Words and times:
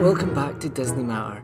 Welcome 0.00 0.32
back 0.32 0.58
to 0.60 0.70
Disney 0.70 1.02
Matter. 1.02 1.42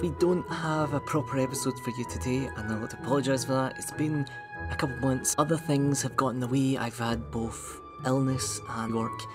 We 0.00 0.12
don't 0.18 0.48
have 0.48 0.94
a 0.94 1.00
proper 1.00 1.38
episode 1.38 1.78
for 1.80 1.90
you 1.90 2.06
today, 2.06 2.48
and 2.56 2.72
I'd 2.72 2.80
like 2.80 2.88
to 2.88 2.96
apologise 2.96 3.44
for 3.44 3.52
that. 3.52 3.76
It's 3.76 3.90
been 3.90 4.26
a 4.70 4.74
couple 4.76 4.96
of 4.96 5.02
months. 5.02 5.34
Other 5.36 5.58
things 5.58 6.00
have 6.00 6.16
gotten 6.16 6.36
in 6.36 6.40
the 6.40 6.48
way. 6.48 6.78
I've 6.78 6.98
had 6.98 7.30
both 7.30 7.82
illness 8.06 8.62
and 8.66 8.94
work 8.94 9.18
to 9.18 9.26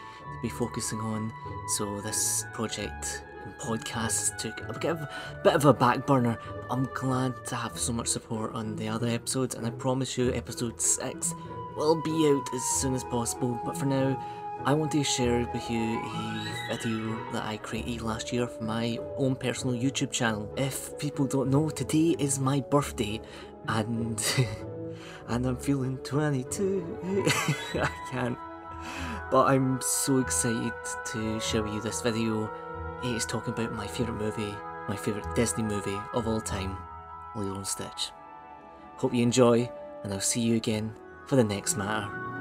be 0.42 0.50
focusing 0.50 1.00
on, 1.02 1.32
so 1.78 2.02
this 2.02 2.46
project 2.54 3.24
and 3.46 3.54
podcast 3.60 4.40
took 4.40 4.60
a 4.68 4.74
bit 4.74 4.86
of, 4.86 5.02
a 5.02 5.10
bit 5.44 5.54
of 5.54 5.66
a 5.66 5.74
back 5.74 6.08
burner. 6.08 6.40
I'm 6.72 6.90
glad 6.96 7.46
to 7.46 7.56
have 7.56 7.78
so 7.78 7.94
much 7.94 8.08
support 8.08 8.56
on 8.56 8.76
the 8.76 8.88
other 8.88 9.08
episodes, 9.08 9.54
and 9.54 9.68
I 9.68 9.70
promise 9.70 10.18
you, 10.18 10.34
episode 10.34 10.82
6 10.82 11.36
will 11.78 12.02
be 12.02 12.28
out 12.28 12.50
as 12.56 12.64
soon 12.64 12.96
as 12.96 13.04
possible. 13.04 13.62
But 13.64 13.78
for 13.78 13.86
now, 13.86 14.20
I 14.62 14.74
want 14.74 14.92
to 14.94 15.04
share 15.04 15.46
with 15.54 15.70
you 15.70 16.00
a 16.70 16.78
video 16.78 17.18
that 17.34 17.44
I 17.44 17.58
created 17.58 18.02
last 18.02 18.32
year 18.32 18.48
for 18.48 18.64
my 18.64 18.98
own 19.18 19.36
personal 19.36 19.76
YouTube 19.76 20.12
channel. 20.12 20.50
If 20.56 20.98
people 20.98 21.26
don't 21.26 21.50
know, 21.50 21.70
today 21.70 22.16
is 22.18 22.40
my 22.40 22.62
birthday 22.62 23.20
and 23.68 24.24
and 25.28 25.46
I'm 25.46 25.58
feeling 25.58 25.98
22. 25.98 26.98
I 27.76 27.90
can't. 28.10 28.38
But 29.32 29.48
I'm 29.48 29.82
so 29.82 30.20
excited 30.20 30.74
to 31.08 31.40
share 31.42 31.64
with 31.64 31.74
you 31.74 31.82
this 31.82 32.02
video. 32.02 32.50
It 33.04 33.16
is 33.16 33.26
talking 33.26 33.54
about 33.54 33.74
my 33.74 33.88
favourite 33.88 34.20
movie, 34.20 34.56
my 34.88 34.96
favourite 34.96 35.36
Disney 35.36 35.64
movie 35.64 36.00
of 36.14 36.26
all 36.26 36.40
time, 36.40 36.78
Lilo 37.36 37.56
and 37.56 37.68
Stitch. 37.68 38.12
Hope 38.96 39.14
you 39.14 39.24
enjoy, 39.24 39.70
and 40.04 40.14
I'll 40.14 40.22
see 40.22 40.42
you 40.42 40.56
again 40.56 40.96
for 41.28 41.36
the 41.36 41.44
next 41.44 41.76
matter. 41.76 42.33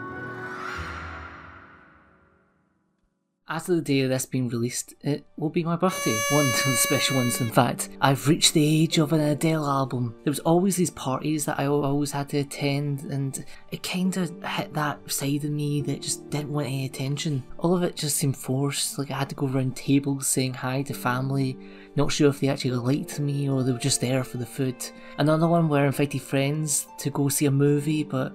Of 3.53 3.67
the 3.67 3.83
day 3.83 4.01
of 4.01 4.09
this 4.09 4.25
being 4.25 4.49
released, 4.49 4.95
it 5.03 5.27
will 5.37 5.51
be 5.51 5.63
my 5.63 5.77
birthday. 5.77 6.19
One 6.31 6.47
of 6.47 6.53
the 6.65 6.73
special 6.73 7.19
ones, 7.19 7.39
in 7.39 7.51
fact. 7.51 7.91
I've 8.01 8.27
reached 8.27 8.55
the 8.55 8.83
age 8.83 8.97
of 8.97 9.13
an 9.13 9.21
Adele 9.21 9.69
album. 9.69 10.15
There 10.25 10.31
was 10.31 10.39
always 10.41 10.77
these 10.77 10.89
parties 10.89 11.45
that 11.45 11.61
I 11.61 11.67
always 11.67 12.13
had 12.13 12.31
to 12.31 12.39
attend, 12.39 13.01
and 13.03 13.45
it 13.71 13.83
kind 13.83 14.17
of 14.17 14.33
hit 14.43 14.73
that 14.73 15.13
side 15.13 15.45
of 15.45 15.51
me 15.51 15.83
that 15.83 16.01
just 16.01 16.31
didn't 16.31 16.51
want 16.51 16.69
any 16.69 16.87
attention. 16.87 17.43
All 17.59 17.77
of 17.77 17.83
it 17.83 17.95
just 17.95 18.17
seemed 18.17 18.39
forced, 18.39 18.99
like 18.99 19.11
I 19.11 19.19
had 19.19 19.29
to 19.29 19.35
go 19.35 19.47
around 19.47 19.77
tables 19.77 20.29
saying 20.29 20.55
hi 20.55 20.81
to 20.85 20.95
family, 20.95 21.59
not 21.95 22.11
sure 22.11 22.31
if 22.31 22.41
they 22.41 22.49
actually 22.49 22.71
liked 22.71 23.21
me 23.21 23.51
or 23.51 23.63
they 23.63 23.73
were 23.73 23.79
just 23.79 24.01
there 24.01 24.25
for 24.25 24.39
the 24.39 24.47
food. 24.47 24.77
Another 25.19 25.47
one 25.47 25.69
where 25.69 25.83
I 25.83 25.89
invited 25.89 26.23
friends 26.23 26.87
to 27.01 27.11
go 27.11 27.29
see 27.29 27.45
a 27.45 27.51
movie, 27.51 28.03
but 28.03 28.33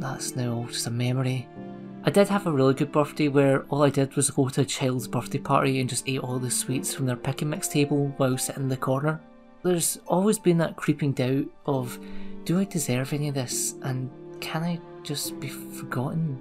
that's 0.00 0.36
now 0.36 0.66
just 0.68 0.86
a 0.86 0.90
memory. 0.90 1.48
I 2.04 2.10
did 2.10 2.28
have 2.28 2.46
a 2.46 2.52
really 2.52 2.74
good 2.74 2.92
birthday 2.92 3.28
where 3.28 3.62
all 3.70 3.82
I 3.82 3.90
did 3.90 4.14
was 4.14 4.30
go 4.30 4.48
to 4.50 4.60
a 4.60 4.64
child's 4.64 5.08
birthday 5.08 5.38
party 5.38 5.80
and 5.80 5.88
just 5.88 6.06
ate 6.06 6.20
all 6.20 6.38
the 6.38 6.50
sweets 6.50 6.92
from 6.92 7.06
their 7.06 7.16
pick 7.16 7.40
and 7.40 7.50
mix 7.50 7.68
table 7.68 8.12
while 8.18 8.36
sitting 8.36 8.64
in 8.64 8.68
the 8.68 8.76
corner. 8.76 9.20
There's 9.62 9.98
always 10.06 10.38
been 10.38 10.58
that 10.58 10.76
creeping 10.76 11.12
doubt 11.12 11.46
of 11.64 11.98
do 12.44 12.58
I 12.58 12.64
deserve 12.64 13.14
any 13.14 13.28
of 13.28 13.34
this 13.34 13.76
and 13.82 14.10
can 14.40 14.62
I 14.62 14.78
just 15.02 15.40
be 15.40 15.48
forgotten? 15.48 16.38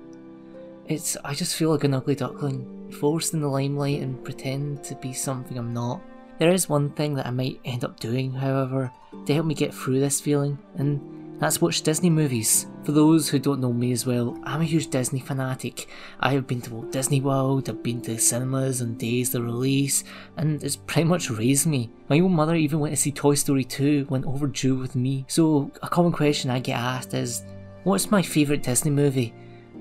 It's 0.88 1.16
I 1.24 1.34
just 1.34 1.56
feel 1.56 1.72
like 1.72 1.86
an 1.86 1.94
ugly 1.94 2.16
duckling, 2.16 2.92
forced 2.92 3.34
in 3.34 3.40
the 3.40 3.48
limelight 3.48 4.02
and 4.02 4.22
pretend 4.24 4.84
to 4.84 4.96
be 4.96 5.14
something 5.14 5.58
I'm 5.58 5.74
not. 5.74 6.02
There 6.40 6.52
is 6.52 6.68
one 6.68 6.90
thing 6.90 7.14
that 7.16 7.28
I 7.28 7.31
might 7.31 7.62
end 7.64 7.86
up 7.86 8.02
doing, 8.02 8.34
however, 8.34 8.92
to 9.26 9.34
help 9.34 9.46
me 9.46 9.54
get 9.54 9.74
through 9.74 10.02
this 10.02 10.20
feeling, 10.20 10.58
and 10.76 11.00
that's 11.39 11.62
watch 11.62 11.81
Disney 11.81 12.09
movies. 12.09 12.67
For 12.84 12.92
those 12.92 13.30
who 13.30 13.39
don't 13.39 13.59
know 13.59 13.73
me 13.73 13.92
as 13.92 14.06
well, 14.06 14.38
I'm 14.44 14.62
a 14.62 14.66
huge 14.66 14.89
Disney 14.89 15.20
fanatic. 15.20 15.88
I 16.20 16.34
have 16.34 16.48
been 16.48 16.62
to 16.62 16.73
Walt 16.73 16.92
Disney 16.92 17.22
World, 17.22 17.70
I've 17.70 17.84
been 17.84 18.02
to 18.02 18.17
cinemas 18.17 18.81
on 18.81 18.95
days 18.95 19.31
the 19.31 19.42
release, 19.42 20.03
and 20.38 20.64
it's 20.64 20.75
pretty 20.75 21.08
much 21.08 21.30
raised 21.30 21.67
me. 21.67 21.90
My 22.09 22.19
own 22.19 22.34
mother 22.34 22.56
even 22.56 22.80
went 22.80 22.94
to 22.94 23.02
see 23.02 23.12
Toy 23.12 23.35
Story 23.35 23.63
2 23.63 24.06
when 24.09 24.25
overdue 24.25 24.75
with 24.75 24.96
me. 24.96 25.25
So 25.28 25.72
a 25.81 25.90
common 25.90 26.12
question 26.12 26.50
I 26.50 26.59
get 26.59 26.80
asked 26.80 27.13
is, 27.13 27.44
what's 27.84 28.12
my 28.12 28.22
favourite 28.22 28.63
Disney 28.63 28.91
movie? 28.91 29.34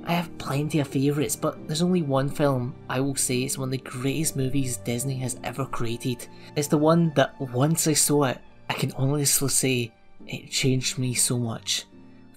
I 0.05 0.15
have 0.15 0.37
plenty 0.39 0.81
of 0.81 0.89
favourites, 0.89 1.37
but 1.37 1.69
there's 1.69 1.83
only 1.83 2.03
one 2.03 2.29
film 2.29 2.75
I 2.89 2.99
will 2.99 3.15
say 3.15 3.45
is 3.45 3.57
one 3.57 3.69
of 3.69 3.73
the 3.73 3.79
greatest 3.79 4.37
movies 4.37 4.79
Disney 4.79 5.17
has 5.19 5.39
ever 5.45 5.65
created. 5.65 6.27
It's 6.57 6.67
the 6.67 6.79
one 6.79 7.13
that 7.15 7.41
once 7.41 7.87
I 7.87 7.93
saw 7.93 8.25
it, 8.25 8.39
I 8.69 8.75
can 8.75 8.93
honestly 8.93 9.49
say 9.49 9.93
it 10.27 10.51
changed 10.51 10.99
me 10.99 11.15
so 11.15 11.39
much. 11.39 11.85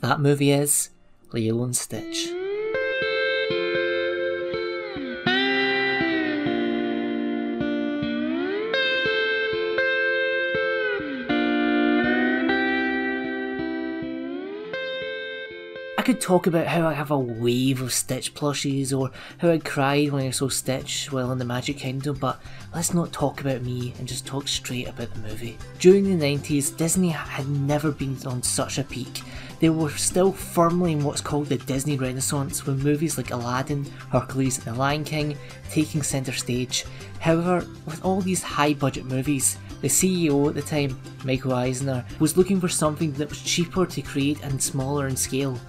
That 0.01 0.19
movie 0.19 0.51
is 0.51 0.89
Lilo 1.33 1.63
and 1.63 1.75
Stitch. 1.75 2.29
Could 16.05 16.21
talk 16.21 16.45
about 16.45 16.67
how 16.67 16.87
I 16.87 16.93
have 16.93 17.09
a 17.09 17.17
wave 17.17 17.81
of 17.81 17.91
Stitch 17.91 18.35
plushies 18.35 18.95
or 18.95 19.09
how 19.39 19.49
I 19.49 19.57
cried 19.57 20.11
when 20.11 20.27
I 20.27 20.29
saw 20.29 20.47
Stitch 20.49 21.11
while 21.11 21.31
in 21.31 21.39
the 21.39 21.45
Magic 21.45 21.77
Kingdom, 21.77 22.17
but 22.19 22.39
let's 22.75 22.93
not 22.93 23.11
talk 23.11 23.41
about 23.41 23.63
me 23.63 23.91
and 23.97 24.07
just 24.07 24.27
talk 24.27 24.47
straight 24.47 24.87
about 24.87 25.11
the 25.15 25.21
movie. 25.21 25.57
During 25.79 26.03
the 26.03 26.23
90s, 26.23 26.77
Disney 26.77 27.09
had 27.09 27.49
never 27.49 27.91
been 27.91 28.15
on 28.27 28.43
such 28.43 28.77
a 28.77 28.83
peak. 28.83 29.23
They 29.59 29.71
were 29.71 29.89
still 29.89 30.31
firmly 30.31 30.91
in 30.91 31.03
what's 31.03 31.21
called 31.21 31.47
the 31.47 31.57
Disney 31.57 31.97
Renaissance, 31.97 32.67
with 32.67 32.83
movies 32.83 33.17
like 33.17 33.31
Aladdin, 33.31 33.83
Hercules, 34.11 34.59
and 34.59 34.67
The 34.67 34.79
Lion 34.79 35.05
King 35.05 35.35
taking 35.71 36.03
centre 36.03 36.33
stage. 36.33 36.85
However, 37.19 37.65
with 37.87 38.05
all 38.05 38.21
these 38.21 38.43
high 38.43 38.75
budget 38.75 39.05
movies, 39.05 39.57
the 39.81 39.87
CEO 39.87 40.49
at 40.49 40.53
the 40.53 40.61
time, 40.61 40.99
Michael 41.23 41.53
Eisner, 41.53 42.05
was 42.19 42.37
looking 42.37 42.61
for 42.61 42.69
something 42.69 43.11
that 43.13 43.29
was 43.29 43.41
cheaper 43.41 43.87
to 43.87 44.01
create 44.03 44.43
and 44.43 44.61
smaller 44.61 45.07
in 45.07 45.15
scale. 45.15 45.59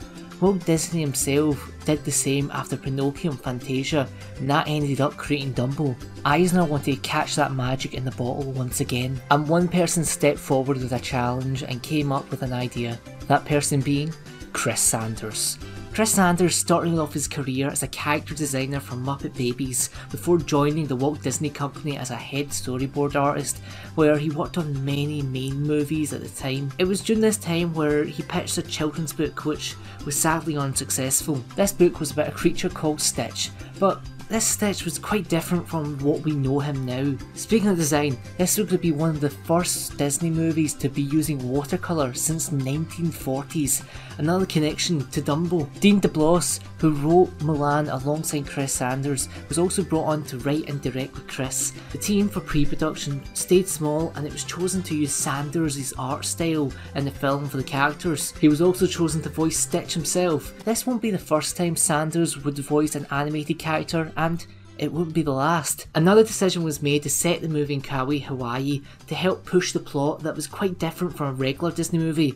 Walt 0.41 0.65
Disney 0.67 1.01
himself 1.01 1.73
did 1.87 2.05
the 2.05 2.13
same 2.13 2.51
after 2.53 2.77
Pinocchio 2.77 3.31
and 3.31 3.41
Fantasia, 3.41 4.07
and 4.39 4.51
that 4.51 4.69
ended 4.69 5.01
up 5.01 5.17
creating 5.17 5.55
Dumbo. 5.55 5.97
Eisner 6.25 6.65
wanted 6.65 6.95
to 6.97 7.01
catch 7.01 7.37
that 7.37 7.55
magic 7.55 7.95
in 7.95 8.05
the 8.05 8.11
bottle 8.13 8.53
once 8.53 8.81
again, 8.81 9.21
and 9.31 9.49
one 9.49 9.67
person 9.67 10.05
stepped 10.05 10.39
forward 10.39 10.77
with 10.77 10.93
a 10.93 10.99
challenge 10.99 11.63
and 11.63 11.83
came 11.83 12.13
up 12.13 12.31
with 12.31 12.43
an 12.43 12.53
idea. 12.53 12.99
That 13.29 13.47
person 13.47 13.81
being 13.81 14.13
Chris 14.53 14.81
Sanders. 14.81 15.59
Chris 15.97 16.13
Sanders 16.13 16.55
started 16.55 16.99
off 16.99 17.15
his 17.15 17.27
career 17.27 17.69
as 17.69 17.83
a 17.83 17.89
character 17.89 18.35
designer 18.35 18.81
for 18.81 18.97
Muppet 18.97 19.35
Babies 19.35 19.89
before 20.11 20.37
joining 20.37 20.87
the 20.87 20.95
Walt 20.95 21.23
Disney 21.23 21.49
Company 21.49 21.97
as 21.97 22.11
a 22.11 22.17
head 22.17 22.49
storyboard 22.49 23.17
artist, 23.17 23.63
where 23.95 24.19
he 24.19 24.29
worked 24.29 24.59
on 24.59 24.85
many 24.85 25.23
main 25.23 25.63
movies 25.63 26.13
at 26.13 26.21
the 26.21 26.29
time. 26.29 26.71
It 26.77 26.85
was 26.85 27.01
during 27.01 27.23
this 27.23 27.39
time 27.39 27.73
where 27.73 28.05
he 28.05 28.23
pitched 28.25 28.59
a 28.59 28.63
children's 28.63 29.15
book 29.15 29.47
which 29.47 29.75
was 30.05 30.15
sadly 30.15 30.59
unsuccessful. 30.59 31.43
This 31.57 31.73
book 31.73 31.99
was 31.99 32.11
about 32.11 32.29
a 32.29 32.33
creature 32.33 32.69
called 32.69 33.01
Stitch, 33.01 33.49
but 33.79 34.03
this 34.29 34.45
Stitch 34.45 34.85
was 34.85 34.99
quite 34.99 35.29
different 35.29 35.69
from 35.69 35.99
what 36.01 36.23
we 36.23 36.33
know 36.33 36.59
him 36.59 36.85
now. 36.85 37.17
Speaking 37.35 37.69
of 37.69 37.77
design, 37.77 38.19
this 38.39 38.59
would 38.59 38.81
be 38.81 38.91
one 38.91 39.11
of 39.11 39.21
the 39.21 39.31
first 39.31 39.97
Disney 39.97 40.31
movies 40.31 40.75
to 40.75 40.89
be 40.89 41.03
using 41.03 41.49
watercolour 41.49 42.13
since 42.13 42.51
1940s. 42.51 43.85
Another 44.19 44.47
connection 44.47 45.07
to 45.11 45.23
Dumbo. 45.23 45.69
Dean 45.81 46.01
DeBlois, 46.01 46.59
who 46.79 46.91
wrote 46.91 47.37
Mulan 47.39 47.93
alongside 47.93 48.47
Chris 48.47 48.73
Sanders, 48.73 49.29
was 49.49 49.59
also 49.59 49.83
brought 49.83 50.07
on 50.07 50.25
to 50.25 50.39
write 50.39 50.69
and 50.69 50.81
direct 50.81 51.15
with 51.15 51.27
Chris. 51.29 51.73
The 51.93 51.99
team 51.99 52.29
for 52.29 52.41
pre-production 52.41 53.23
stayed 53.35 53.69
small 53.69 54.13
and 54.17 54.27
it 54.27 54.33
was 54.33 54.45
chosen 54.45 54.83
to 54.85 54.97
use 54.97 55.13
Sanders' 55.13 55.93
art 55.99 56.25
style 56.25 56.73
in 56.95 57.05
the 57.05 57.11
film 57.11 57.49
for 57.49 57.57
the 57.57 57.65
characters. 57.65 58.33
He 58.41 58.49
was 58.49 58.61
also 58.61 58.87
chosen 58.87 59.23
to 59.23 59.29
voice 59.29 59.57
Stitch 59.57 59.95
himself. 59.95 60.53
This 60.65 60.87
won't 60.87 61.03
be 61.03 61.11
the 61.11 61.19
first 61.19 61.57
time 61.57 61.77
Sanders 61.77 62.43
would 62.45 62.59
voice 62.59 62.95
an 62.95 63.07
animated 63.11 63.59
character 63.59 64.13
and 64.17 64.47
it 64.79 64.93
wouldn't 64.93 65.15
be 65.15 65.23
the 65.23 65.33
last. 65.33 65.87
Another 65.95 66.23
decision 66.23 66.63
was 66.63 66.83
made 66.83 67.03
to 67.05 67.11
set 67.11 67.41
the 67.41 67.49
movie 67.49 67.75
in 67.75 67.81
Kauai, 67.81 68.19
Hawaii 68.19 68.83
to 69.07 69.15
help 69.15 69.47
push 69.47 69.73
the 69.73 69.81
plot 69.81 70.23
that 70.23 70.37
was 70.37 70.47
quite 70.47 70.79
different 70.79 71.17
from 71.17 71.29
a 71.29 71.33
regular 71.33 71.73
Disney 71.73 71.99
movie. 71.99 72.35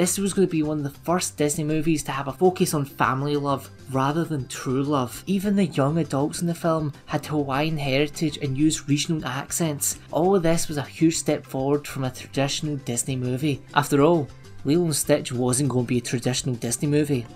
This 0.00 0.16
was 0.16 0.32
going 0.32 0.48
to 0.48 0.50
be 0.50 0.62
one 0.62 0.78
of 0.78 0.84
the 0.84 0.98
first 1.00 1.36
Disney 1.36 1.62
movies 1.62 2.02
to 2.04 2.10
have 2.10 2.26
a 2.26 2.32
focus 2.32 2.72
on 2.72 2.86
family 2.86 3.36
love 3.36 3.70
rather 3.90 4.24
than 4.24 4.48
true 4.48 4.82
love. 4.82 5.22
Even 5.26 5.56
the 5.56 5.66
young 5.66 5.98
adults 5.98 6.40
in 6.40 6.46
the 6.46 6.54
film 6.54 6.94
had 7.04 7.26
Hawaiian 7.26 7.76
heritage 7.76 8.38
and 8.38 8.56
used 8.56 8.88
regional 8.88 9.22
accents. 9.26 9.98
All 10.10 10.34
of 10.34 10.42
this 10.42 10.68
was 10.68 10.78
a 10.78 10.82
huge 10.82 11.18
step 11.18 11.44
forward 11.44 11.86
from 11.86 12.04
a 12.04 12.10
traditional 12.10 12.76
Disney 12.76 13.14
movie. 13.14 13.60
After 13.74 14.00
all, 14.00 14.26
Lilo 14.64 14.84
and 14.84 14.96
Stitch 14.96 15.32
wasn't 15.32 15.68
going 15.68 15.84
to 15.84 15.88
be 15.90 15.98
a 15.98 16.00
traditional 16.00 16.54
Disney 16.54 16.88
movie. 16.88 17.26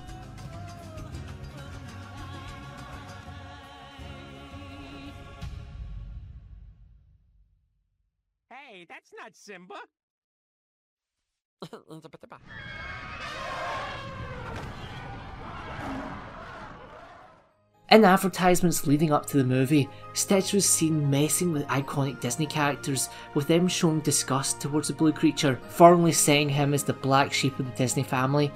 In 17.90 18.04
advertisements 18.04 18.88
leading 18.88 19.12
up 19.12 19.26
to 19.26 19.36
the 19.36 19.44
movie, 19.44 19.88
Stitch 20.14 20.52
was 20.52 20.68
seen 20.68 21.08
messing 21.08 21.52
with 21.52 21.64
iconic 21.68 22.20
Disney 22.20 22.46
characters, 22.46 23.08
with 23.34 23.46
them 23.46 23.68
showing 23.68 24.00
disgust 24.00 24.60
towards 24.60 24.88
the 24.88 24.94
blue 24.94 25.12
creature, 25.12 25.60
formally 25.68 26.10
saying 26.10 26.48
him 26.48 26.74
as 26.74 26.82
the 26.82 26.92
black 26.92 27.32
sheep 27.32 27.56
of 27.60 27.66
the 27.66 27.76
Disney 27.76 28.02
family, 28.02 28.48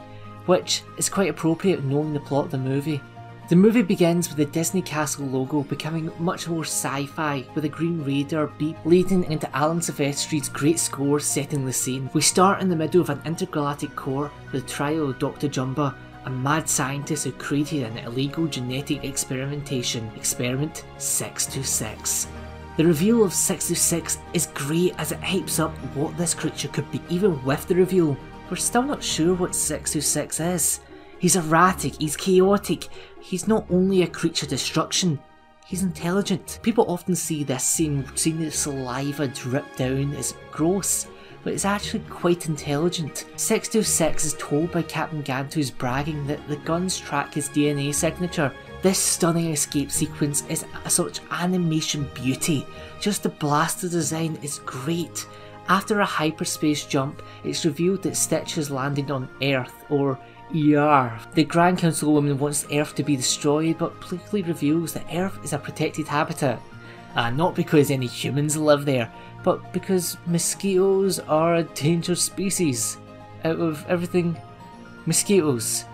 which 0.46 0.82
is 0.96 1.08
quite 1.08 1.30
appropriate 1.30 1.84
knowing 1.84 2.14
the 2.14 2.20
plot 2.20 2.46
of 2.46 2.50
the 2.50 2.58
movie. 2.58 3.00
The 3.48 3.56
movie 3.56 3.80
begins 3.80 4.28
with 4.28 4.36
the 4.36 4.44
Disney 4.44 4.82
Castle 4.82 5.24
logo 5.24 5.62
becoming 5.62 6.12
much 6.18 6.48
more 6.48 6.64
sci-fi, 6.64 7.46
with 7.54 7.64
a 7.64 7.68
Green 7.68 8.04
Raider 8.04 8.48
beat 8.58 8.76
leading 8.84 9.24
into 9.32 9.48
Alan 9.56 9.80
Silvestri's 9.80 10.50
great 10.50 10.78
score 10.78 11.18
setting 11.18 11.64
the 11.64 11.72
scene. 11.72 12.10
We 12.12 12.20
start 12.20 12.60
in 12.60 12.68
the 12.68 12.76
middle 12.76 13.00
of 13.00 13.08
an 13.08 13.22
intergalactic 13.24 13.96
core 13.96 14.30
with 14.52 14.64
the 14.64 14.68
trial 14.68 15.08
of 15.08 15.18
Dr. 15.18 15.48
Jumba, 15.48 15.94
a 16.26 16.30
mad 16.30 16.68
scientist 16.68 17.24
who 17.24 17.32
created 17.32 17.84
an 17.84 17.96
illegal 17.96 18.46
genetic 18.46 19.02
experimentation, 19.04 20.10
experiment 20.14 20.84
626. 20.98 22.28
The 22.76 22.84
reveal 22.84 23.24
of 23.24 23.32
626 23.32 24.18
is 24.34 24.48
great 24.48 24.94
as 24.98 25.10
it 25.10 25.22
hypes 25.22 25.58
up 25.58 25.74
what 25.96 26.14
this 26.18 26.34
creature 26.34 26.68
could 26.68 26.90
be. 26.90 27.00
Even 27.08 27.42
with 27.46 27.66
the 27.66 27.76
reveal, 27.76 28.14
we're 28.50 28.56
still 28.56 28.82
not 28.82 29.02
sure 29.02 29.32
what 29.34 29.54
626 29.54 30.38
is. 30.40 30.80
He's 31.18 31.36
erratic, 31.36 32.00
he's 32.00 32.16
chaotic, 32.16 32.88
he's 33.20 33.48
not 33.48 33.66
only 33.70 34.02
a 34.02 34.06
creature 34.06 34.46
destruction, 34.46 35.18
he's 35.66 35.82
intelligent. 35.82 36.60
People 36.62 36.86
often 36.88 37.14
see 37.16 37.42
this 37.42 37.64
scene, 37.64 38.04
seeing 38.14 38.38
the 38.38 38.50
saliva 38.50 39.26
drip 39.28 39.76
down 39.76 40.14
as 40.14 40.34
gross, 40.52 41.08
but 41.42 41.52
it's 41.52 41.64
actually 41.64 42.04
quite 42.08 42.48
intelligent. 42.48 43.24
626 43.36 44.24
is 44.24 44.34
told 44.34 44.70
by 44.70 44.82
Captain 44.82 45.22
Gantu's 45.22 45.70
bragging 45.70 46.26
that 46.26 46.46
the 46.48 46.56
guns 46.56 46.98
track 46.98 47.34
his 47.34 47.48
DNA 47.48 47.94
signature. 47.94 48.52
This 48.82 48.98
stunning 48.98 49.50
escape 49.50 49.90
sequence 49.90 50.44
is 50.48 50.64
such 50.86 51.20
animation 51.30 52.08
beauty. 52.14 52.66
Just 53.00 53.22
the 53.24 53.28
blaster 53.28 53.88
design 53.88 54.38
is 54.42 54.60
great. 54.60 55.26
After 55.68 56.00
a 56.00 56.04
hyperspace 56.04 56.86
jump, 56.86 57.22
it's 57.44 57.64
revealed 57.64 58.02
that 58.02 58.16
Stitch 58.16 58.54
has 58.54 58.70
landed 58.70 59.10
on 59.10 59.28
Earth, 59.42 59.84
or 59.90 60.18
ER. 60.54 61.18
The 61.34 61.44
Grand 61.44 61.78
Councilwoman 61.78 62.38
wants 62.38 62.66
Earth 62.72 62.94
to 62.94 63.02
be 63.02 63.16
destroyed, 63.16 63.78
but 63.78 64.00
quickly 64.00 64.42
reveals 64.42 64.92
that 64.94 65.06
Earth 65.12 65.38
is 65.44 65.52
a 65.52 65.58
protected 65.58 66.08
habitat. 66.08 66.60
And 67.14 67.36
not 67.36 67.54
because 67.54 67.90
any 67.90 68.06
humans 68.06 68.56
live 68.56 68.84
there, 68.84 69.12
but 69.42 69.72
because 69.72 70.16
mosquitoes 70.26 71.18
are 71.20 71.56
a 71.56 71.64
dangerous 71.64 72.22
species. 72.22 72.98
Out 73.44 73.58
of 73.58 73.84
everything, 73.88 74.36
mosquitoes. 75.06 75.84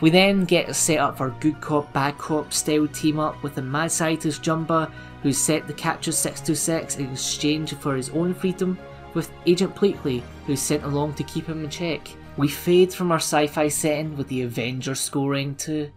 We 0.00 0.10
then 0.10 0.44
get 0.44 0.74
set 0.76 0.98
up 0.98 1.16
for 1.16 1.30
good 1.40 1.60
cop, 1.60 1.92
bad 1.92 2.18
cop 2.18 2.52
style 2.52 2.86
team 2.88 3.18
up 3.18 3.42
with 3.42 3.54
the 3.54 3.62
mad 3.62 3.90
scientist 3.90 4.42
Jumba, 4.42 4.90
who's 5.22 5.38
set 5.38 5.66
to 5.66 5.72
capture 5.72 6.12
626 6.12 6.96
in 6.96 7.12
exchange 7.12 7.74
for 7.74 7.96
his 7.96 8.10
own 8.10 8.34
freedom, 8.34 8.78
with 9.14 9.32
Agent 9.46 9.74
Pleakley, 9.74 10.22
who's 10.46 10.60
sent 10.60 10.84
along 10.84 11.14
to 11.14 11.24
keep 11.24 11.46
him 11.46 11.64
in 11.64 11.70
check. 11.70 12.08
We 12.38 12.48
fade 12.48 12.92
from 12.92 13.10
our 13.12 13.18
sci 13.18 13.46
fi 13.46 13.68
setting 13.68 14.14
with 14.14 14.28
the 14.28 14.42
Avengers 14.42 15.00
scoring 15.00 15.54
to 15.54 15.90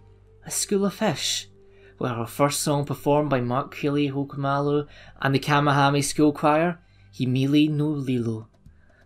A 0.46 0.50
School 0.50 0.86
of 0.86 0.94
Fish, 0.94 1.50
where 1.98 2.14
our 2.14 2.28
first 2.28 2.62
song 2.62 2.86
performed 2.86 3.30
by 3.30 3.42
Mark 3.42 3.76
Keali'i 3.76 4.10
Ho'omalu 4.12 4.88
and 5.22 5.36
the 5.36 5.40
Kamahame 5.40 6.02
School 6.02 6.32
Choir, 6.32 6.80
He 7.12 7.26
Mele 7.26 7.70
no 7.70 7.90
Lilo. 7.90 8.48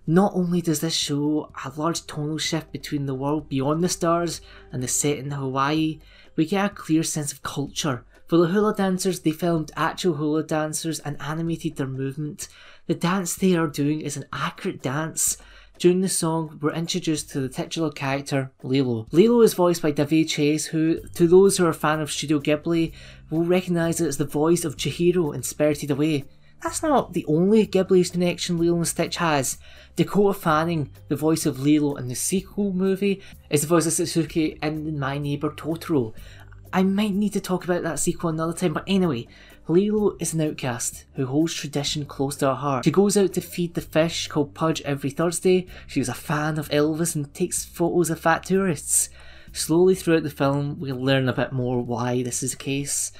Not 0.06 0.33
only 0.35 0.62
does 0.62 0.81
this 0.81 0.94
show 0.94 1.51
a 1.65 1.71
large 1.75 2.06
tonal 2.06 2.38
shift 2.38 2.71
between 2.71 3.07
the 3.07 3.15
world 3.15 3.50
beyond 3.50 3.83
the 3.83 3.89
stars 3.89 4.39
and 4.71 4.83
the 4.83 4.88
set 4.88 5.18
in 5.18 5.31
Hawaii, 5.31 6.01
we 6.35 6.45
get 6.45 6.65
a 6.71 6.75
clear 6.75 7.01
sense 7.01 7.33
of 7.33 7.41
culture. 7.41 8.06
For 8.27 8.38
the 8.38 8.50
hula 8.50 8.75
dancers, 8.75 9.21
they 9.21 9.31
filmed 9.31 9.71
actual 9.75 10.13
hula 10.13 10.44
dancers 10.44 11.00
and 11.00 11.19
animated 11.19 11.77
their 11.77 11.88
movement. 11.88 12.47
The 12.85 12.94
dance 12.94 13.35
they 13.35 13.56
are 13.56 13.65
doing 13.65 14.01
is 14.01 14.18
an 14.18 14.25
accurate 14.31 14.83
dance 14.83 15.38
during 15.83 16.00
the 16.00 16.07
song, 16.07 16.57
we're 16.62 16.71
introduced 16.71 17.30
to 17.30 17.41
the 17.41 17.50
titular 17.50 17.91
character, 17.91 18.50
Lilo. 18.63 19.06
Lilo 19.12 19.41
is 19.41 19.53
voiced 19.53 19.81
by 19.81 19.91
Daveigh 19.91 20.30
Chase, 20.30 20.68
who, 20.68 21.01
to 21.09 21.27
those 21.27 21.57
who 21.57 21.65
are 21.65 21.71
a 21.71 21.74
fan 21.74 22.00
of 22.00 22.09
Studio 22.09 22.39
Ghibli, 22.39 22.94
will 23.30 23.44
recognise 23.44 24.00
it 24.00 24.07
as 24.07 24.15
the 24.15 24.24
voice 24.24 24.63
of 24.63 24.77
Chihiro 24.77 25.35
in 25.35 25.44
Spirited 25.44 25.91
Away. 25.91 26.24
That's 26.62 26.81
not 26.81 27.12
the 27.12 27.25
only 27.27 27.68
Ghibli's 27.68 28.12
connection 28.12 28.57
Lilo 28.57 28.77
and 28.77 28.88
Stitch 28.88 29.18
has. 29.18 29.57
Dakota 29.97 30.39
Fanning, 30.39 30.89
the 31.09 31.18
voice 31.18 31.45
of 31.45 31.59
Lilo 31.59 31.95
in 31.95 32.07
the 32.07 32.15
sequel 32.15 32.71
movie, 32.71 33.21
is 33.50 33.59
the 33.59 33.68
voice 33.68 33.85
of 33.85 33.91
Satsuki 33.91 34.63
in 34.63 34.97
My 34.97 35.18
Neighbour 35.18 35.50
Totoro. 35.50 36.13
I 36.71 36.83
might 36.83 37.13
need 37.13 37.33
to 37.33 37.41
talk 37.41 37.65
about 37.65 37.83
that 37.83 38.00
sequel 38.00 38.30
another 38.30 38.53
time, 38.53 38.71
but 38.71 38.85
anyway, 38.88 39.27
Lilo 39.68 40.18
is 40.19 40.33
an 40.33 40.42
outcast 40.42 41.06
who 41.13 41.25
holds 41.25 41.54
tradition 41.54 42.06
close 42.06 42.36
to 42.38 42.48
her 42.48 42.56
heart. 42.56 42.86
She 42.86 42.92
goes 42.92 43.15
out 43.15 43.33
to 43.33 43.42
feed 43.42 43.75
the 43.75 43.81
fish 43.81 44.27
called 44.27 44.54
Pudge 44.54 44.81
every 44.81 45.10
Thursday. 45.10 45.68
She's 45.88 46.10
a 46.10 46.13
fan 46.13 46.60
of 46.60 46.69
Elvis 46.69 47.15
and 47.15 47.33
takes 47.33 47.63
photos 47.63 48.10
of 48.10 48.19
fat 48.19 48.44
tourists. 48.44 49.10
Slowly 49.54 49.95
throughout 49.95 50.24
the 50.24 50.30
film, 50.30 50.80
we 50.80 50.92
learn 50.92 51.30
a 51.30 51.33
bit 51.33 51.54
more 51.54 51.81
why 51.81 52.24
this 52.24 52.44
is 52.44 52.51
the 52.51 52.57
case. 52.57 53.13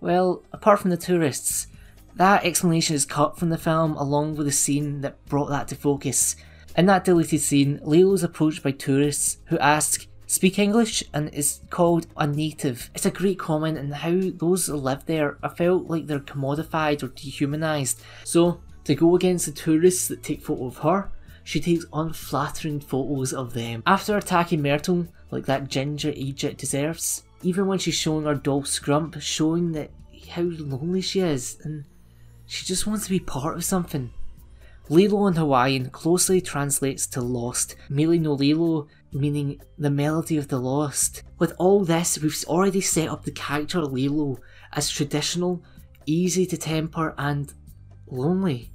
Well, 0.00 0.44
apart 0.52 0.80
from 0.80 0.90
the 0.90 0.96
tourists, 0.96 1.66
that 2.14 2.44
explanation 2.44 2.94
is 2.94 3.04
cut 3.04 3.38
from 3.38 3.50
the 3.50 3.58
film 3.58 3.96
along 3.96 4.36
with 4.36 4.46
the 4.46 4.52
scene 4.52 5.00
that 5.02 5.24
brought 5.26 5.50
that 5.50 5.68
to 5.68 5.74
focus. 5.74 6.36
In 6.76 6.86
that 6.86 7.04
deleted 7.04 7.40
scene, 7.40 7.80
Lilo 7.82 8.12
is 8.12 8.22
approached 8.22 8.62
by 8.62 8.70
tourists 8.70 9.38
who 9.46 9.58
ask 9.58 10.06
speak 10.28 10.58
English 10.58 11.02
and 11.12 11.34
is 11.34 11.60
called 11.70 12.06
a 12.16 12.26
native. 12.26 12.90
It's 12.94 13.06
a 13.06 13.10
great 13.10 13.38
comment 13.38 13.78
on 13.78 13.90
how 13.90 14.20
those 14.36 14.66
that 14.66 14.76
live 14.76 15.06
there 15.06 15.38
are 15.42 15.50
felt 15.50 15.88
like 15.88 16.06
they're 16.06 16.20
commodified 16.20 17.02
or 17.02 17.08
dehumanized. 17.08 18.00
So, 18.22 18.60
to 18.84 18.94
go 18.94 19.16
against 19.16 19.46
the 19.46 19.52
tourists 19.52 20.06
that 20.08 20.22
take 20.22 20.42
photo 20.42 20.66
of 20.66 20.78
her, 20.78 21.10
she 21.42 21.60
takes 21.60 21.86
unflattering 21.92 22.80
photos 22.80 23.32
of 23.32 23.54
them. 23.54 23.82
After 23.86 24.16
attacking 24.16 24.62
Myrtle, 24.62 25.08
like 25.30 25.46
that 25.46 25.68
ginger 25.68 26.12
Egypt 26.14 26.58
deserves, 26.58 27.24
even 27.42 27.66
when 27.66 27.78
she's 27.78 27.94
showing 27.94 28.26
her 28.26 28.34
doll 28.34 28.62
Scrump, 28.62 29.20
showing 29.22 29.72
that 29.72 29.90
how 30.30 30.42
lonely 30.42 31.00
she 31.00 31.20
is 31.20 31.58
and 31.64 31.84
she 32.46 32.66
just 32.66 32.86
wants 32.86 33.04
to 33.04 33.10
be 33.10 33.20
part 33.20 33.56
of 33.56 33.64
something. 33.64 34.10
Lilo 34.90 35.26
in 35.26 35.34
Hawaiian 35.34 35.90
closely 35.90 36.40
translates 36.40 37.06
to 37.08 37.20
lost. 37.20 37.76
Mele 37.90 38.18
no 38.18 38.32
Lilo 38.32 38.88
meaning 39.12 39.60
the 39.78 39.90
melody 39.90 40.36
of 40.36 40.48
the 40.48 40.58
lost. 40.58 41.22
With 41.38 41.52
all 41.58 41.84
this, 41.84 42.18
we've 42.18 42.44
already 42.46 42.80
set 42.80 43.08
up 43.08 43.24
the 43.24 43.32
character 43.32 43.82
Lilo 43.82 44.38
as 44.72 44.90
traditional, 44.90 45.62
easy 46.06 46.46
to 46.46 46.56
temper, 46.56 47.14
and 47.18 47.52
lonely. 48.06 48.72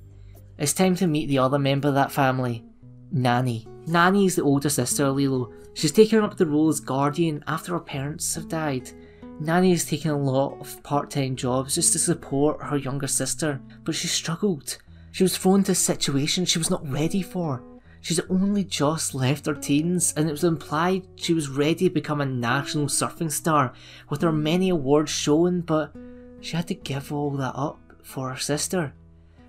It's 0.57 0.73
time 0.73 0.95
to 0.95 1.07
meet 1.07 1.27
the 1.27 1.39
other 1.39 1.59
member 1.59 1.87
of 1.87 1.95
that 1.95 2.11
family, 2.11 2.63
Nani. 3.11 3.67
Nani 3.85 4.25
is 4.25 4.35
the 4.35 4.43
older 4.43 4.69
sister 4.69 5.05
of 5.05 5.15
Lilo. 5.15 5.51
She's 5.73 5.91
taken 5.91 6.19
up 6.19 6.37
the 6.37 6.45
role 6.45 6.69
as 6.69 6.79
guardian 6.79 7.43
after 7.47 7.73
her 7.73 7.79
parents 7.79 8.35
have 8.35 8.47
died. 8.47 8.91
Nani 9.39 9.71
has 9.71 9.85
taken 9.85 10.11
a 10.11 10.17
lot 10.17 10.59
of 10.59 10.81
part 10.83 11.09
time 11.09 11.35
jobs 11.35 11.75
just 11.75 11.93
to 11.93 11.99
support 11.99 12.61
her 12.61 12.77
younger 12.77 13.07
sister, 13.07 13.59
but 13.83 13.95
she 13.95 14.07
struggled. 14.07 14.77
She 15.11 15.23
was 15.23 15.37
thrown 15.37 15.59
into 15.59 15.71
a 15.71 15.75
situation 15.75 16.45
she 16.45 16.59
was 16.59 16.69
not 16.69 16.87
ready 16.87 17.21
for. 17.21 17.63
She's 18.03 18.19
only 18.29 18.65
just 18.65 19.15
left 19.15 19.45
her 19.45 19.53
teens, 19.53 20.13
and 20.17 20.27
it 20.27 20.33
was 20.33 20.43
implied 20.43 21.07
she 21.15 21.33
was 21.33 21.48
ready 21.48 21.88
to 21.88 21.89
become 21.89 22.19
a 22.19 22.25
national 22.25 22.88
surfing 22.88 23.31
star, 23.31 23.72
with 24.10 24.22
her 24.22 24.31
many 24.33 24.67
awards 24.67 25.10
shown, 25.10 25.62
but 25.62 25.95
she 26.41 26.57
had 26.57 26.67
to 26.67 26.74
give 26.74 27.13
all 27.13 27.31
that 27.31 27.55
up 27.55 27.79
for 28.03 28.29
her 28.29 28.38
sister. 28.38 28.93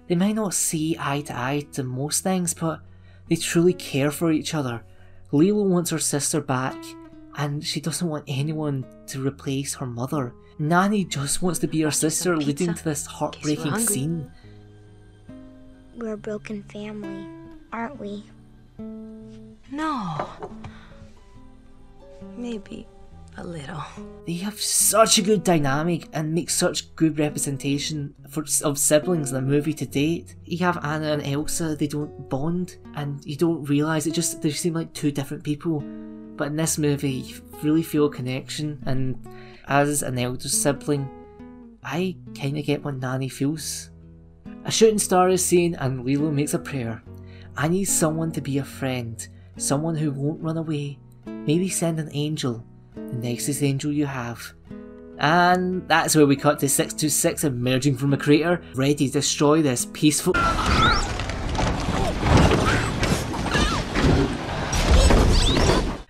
They 0.07 0.15
might 0.15 0.37
not 0.37 0.55
see 0.55 0.97
eye 1.01 1.23
to 1.23 1.37
eye 1.37 1.67
to 1.73 1.83
most 1.83 2.23
things, 2.23 2.55
but 2.55 2.81
they 3.29 3.35
truly 3.35 3.73
care 3.73 4.13
for 4.13 4.31
each 4.31 4.55
other. 4.55 4.85
Lilo 5.33 5.65
wants 5.65 5.91
her 5.91 5.99
sister 5.99 6.41
back, 6.41 6.77
and 7.37 7.65
she 7.65 7.81
doesn't 7.81 8.09
want 8.09 8.25
anyone 8.29 8.87
to 9.09 9.27
replace 9.27 9.75
her 9.75 9.87
mother. 9.87 10.33
Nani 10.61 11.05
just 11.05 11.43
wants 11.43 11.59
to 11.59 11.67
be 11.67 11.81
her 11.81 11.91
sister, 11.91 12.37
leading 12.37 12.73
to 12.73 12.85
this 12.85 13.05
heartbreaking 13.05 13.79
scene. 13.81 14.31
We're 15.97 16.13
a 16.13 16.17
broken 16.17 16.63
family, 16.63 17.27
aren't 17.73 17.99
we? 17.99 18.23
No. 19.71 20.29
Maybe 22.37 22.87
a 23.37 23.45
little. 23.45 23.83
They 24.27 24.35
have 24.35 24.61
such 24.61 25.19
a 25.19 25.23
good 25.23 25.45
dynamic 25.45 26.09
and 26.13 26.33
make 26.33 26.51
such 26.51 26.95
good 26.95 27.19
representation 27.19 28.15
for, 28.29 28.45
of 28.63 28.79
siblings 28.79 29.31
in 29.31 29.35
the 29.35 29.43
movie 29.43 29.75
to 29.75 29.87
date. 29.87 30.37
You 30.45 30.59
have 30.59 30.85
Anna 30.85 31.13
and 31.13 31.27
Elsa, 31.27 31.77
they 31.77 31.87
don't 31.87 32.29
bond, 32.29 32.77
and 32.95 33.25
you 33.25 33.37
don't 33.37 33.65
realise 33.65 34.07
it 34.07 34.13
just 34.13 34.41
they 34.43 34.51
seem 34.51 34.75
like 34.75 34.93
two 34.93 35.11
different 35.11 35.43
people. 35.43 35.81
But 36.37 36.49
in 36.49 36.57
this 36.57 36.79
movie, 36.79 37.13
you 37.13 37.41
really 37.63 37.83
feel 37.83 38.07
a 38.07 38.11
connection, 38.11 38.83
and 38.87 39.19
as 39.67 40.03
an 40.03 40.19
elder 40.19 40.49
sibling, 40.49 41.09
I 41.83 42.17
kinda 42.35 42.63
get 42.63 42.85
what 42.85 42.97
Nani 42.97 43.29
feels. 43.29 43.91
A 44.65 44.71
shooting 44.71 44.99
star 44.99 45.29
is 45.29 45.45
seen, 45.45 45.75
and 45.75 46.05
Lilo 46.05 46.31
makes 46.31 46.55
a 46.55 46.59
prayer. 46.59 47.03
I 47.57 47.69
need 47.69 47.85
someone 47.85 48.33
to 48.33 48.41
be 48.41 48.59
a 48.59 48.65
friend, 48.65 49.27
someone 49.57 49.97
who 49.97 50.11
won't 50.11 50.43
run 50.43 50.57
away. 50.57 50.99
Maybe 51.27 51.69
send 51.69 51.99
an 51.99 52.11
angel, 52.13 52.65
the 52.95 53.17
nicest 53.17 53.63
angel 53.63 53.93
you 53.93 54.07
have. 54.07 54.55
And 55.19 55.87
that's 55.89 56.17
where 56.17 56.27
we 56.27 56.37
cut 56.37 56.59
to 56.61 56.69
626 56.69 57.45
emerging 57.45 57.97
from 57.97 58.13
a 58.13 58.17
crater, 58.17 58.63
ready 58.75 59.07
to 59.07 59.13
destroy 59.13 59.63
this 59.63 59.87
peaceful. 59.93 60.35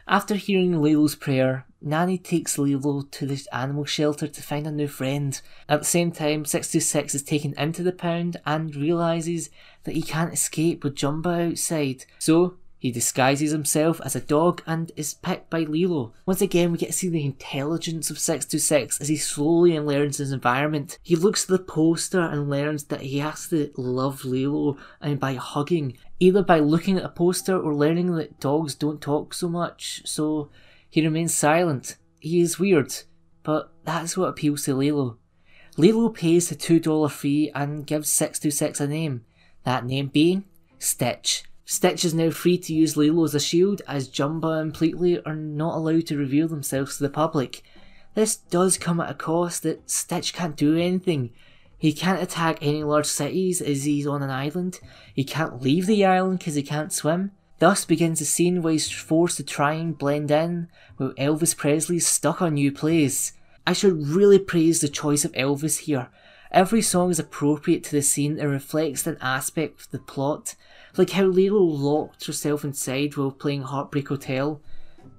After 0.06 0.36
hearing 0.36 0.80
Lilo's 0.80 1.16
prayer, 1.16 1.66
Nani 1.82 2.16
takes 2.18 2.56
Lilo 2.56 3.02
to 3.02 3.26
the 3.26 3.44
animal 3.52 3.84
shelter 3.84 4.28
to 4.28 4.42
find 4.42 4.66
a 4.66 4.70
new 4.70 4.86
friend. 4.86 5.38
At 5.68 5.80
the 5.80 5.84
same 5.84 6.12
time, 6.12 6.44
626 6.44 7.16
is 7.16 7.22
taken 7.22 7.52
into 7.58 7.82
the 7.82 7.92
pound 7.92 8.38
and 8.46 8.74
realises 8.74 9.50
that 9.82 9.96
he 9.96 10.02
can't 10.02 10.32
escape 10.32 10.84
with 10.84 10.94
Jumba 10.94 11.50
outside. 11.50 12.06
So 12.18 12.54
he 12.84 12.90
disguises 12.90 13.50
himself 13.50 13.98
as 14.04 14.14
a 14.14 14.20
dog 14.20 14.60
and 14.66 14.92
is 14.94 15.14
picked 15.14 15.48
by 15.48 15.60
Lilo. 15.60 16.12
Once 16.26 16.42
again, 16.42 16.70
we 16.70 16.76
get 16.76 16.88
to 16.88 16.92
see 16.92 17.08
the 17.08 17.24
intelligence 17.24 18.10
of 18.10 18.18
626 18.18 19.00
as 19.00 19.08
he 19.08 19.16
slowly 19.16 19.80
learns 19.80 20.18
his 20.18 20.32
environment. 20.32 20.98
He 21.02 21.16
looks 21.16 21.44
at 21.44 21.48
the 21.48 21.64
poster 21.64 22.20
and 22.20 22.50
learns 22.50 22.84
that 22.84 23.00
he 23.00 23.20
has 23.20 23.48
to 23.48 23.70
love 23.78 24.26
Lilo 24.26 24.76
and 25.00 25.18
by 25.18 25.32
hugging, 25.32 25.96
either 26.20 26.42
by 26.42 26.58
looking 26.58 26.98
at 26.98 27.06
a 27.06 27.08
poster 27.08 27.58
or 27.58 27.74
learning 27.74 28.16
that 28.16 28.38
dogs 28.38 28.74
don't 28.74 29.00
talk 29.00 29.32
so 29.32 29.48
much, 29.48 30.02
so 30.04 30.50
he 30.90 31.02
remains 31.02 31.34
silent. 31.34 31.96
He 32.20 32.42
is 32.42 32.58
weird, 32.58 32.94
but 33.44 33.72
that's 33.84 34.14
what 34.14 34.28
appeals 34.28 34.64
to 34.64 34.74
Lilo. 34.74 35.16
Lilo 35.78 36.10
pays 36.10 36.50
the 36.50 36.54
$2 36.54 37.10
fee 37.10 37.50
and 37.54 37.86
gives 37.86 38.10
626 38.10 38.78
a 38.78 38.86
name, 38.86 39.24
that 39.62 39.86
name 39.86 40.08
being 40.08 40.44
Stitch. 40.78 41.44
Stitch 41.66 42.04
is 42.04 42.12
now 42.14 42.30
free 42.30 42.58
to 42.58 42.74
use 42.74 42.96
Lilo 42.96 43.24
as 43.24 43.34
a 43.34 43.40
shield, 43.40 43.80
as 43.88 44.08
Jumba 44.08 44.60
and 44.60 44.74
Pleakley 44.74 45.20
are 45.24 45.34
not 45.34 45.76
allowed 45.76 46.06
to 46.08 46.18
reveal 46.18 46.46
themselves 46.46 46.96
to 46.96 47.02
the 47.02 47.08
public. 47.08 47.62
This 48.14 48.36
does 48.36 48.78
come 48.78 49.00
at 49.00 49.10
a 49.10 49.14
cost 49.14 49.62
that 49.62 49.90
Stitch 49.90 50.34
can't 50.34 50.56
do 50.56 50.76
anything. 50.76 51.30
He 51.78 51.92
can't 51.92 52.22
attack 52.22 52.58
any 52.60 52.84
large 52.84 53.06
cities 53.06 53.60
as 53.60 53.84
he's 53.84 54.06
on 54.06 54.22
an 54.22 54.30
island. 54.30 54.80
He 55.14 55.24
can't 55.24 55.62
leave 55.62 55.86
the 55.86 56.04
island 56.04 56.38
because 56.38 56.54
he 56.54 56.62
can't 56.62 56.92
swim. 56.92 57.32
Thus 57.58 57.84
begins 57.84 58.20
a 58.20 58.24
scene 58.24 58.62
where 58.62 58.72
he's 58.72 58.90
forced 58.90 59.38
to 59.38 59.42
try 59.42 59.74
and 59.74 59.96
blend 59.96 60.30
in, 60.30 60.68
while 60.96 61.12
Elvis 61.14 61.56
Presley's 61.56 62.06
stuck 62.06 62.42
on 62.42 62.54
new 62.54 62.72
plays. 62.72 63.32
I 63.66 63.72
should 63.72 64.06
really 64.06 64.38
praise 64.38 64.80
the 64.80 64.88
choice 64.88 65.24
of 65.24 65.32
Elvis 65.32 65.80
here. 65.80 66.08
Every 66.50 66.82
song 66.82 67.10
is 67.10 67.18
appropriate 67.18 67.82
to 67.84 67.92
the 67.92 68.02
scene 68.02 68.38
and 68.38 68.50
reflects 68.50 69.06
an 69.06 69.16
aspect 69.20 69.80
of 69.80 69.90
the 69.90 69.98
plot, 69.98 70.54
like 70.96 71.10
how 71.10 71.24
Lilo 71.24 71.62
locked 71.62 72.26
herself 72.26 72.64
inside 72.64 73.16
while 73.16 73.30
playing 73.30 73.62
Heartbreak 73.62 74.08
Hotel. 74.08 74.60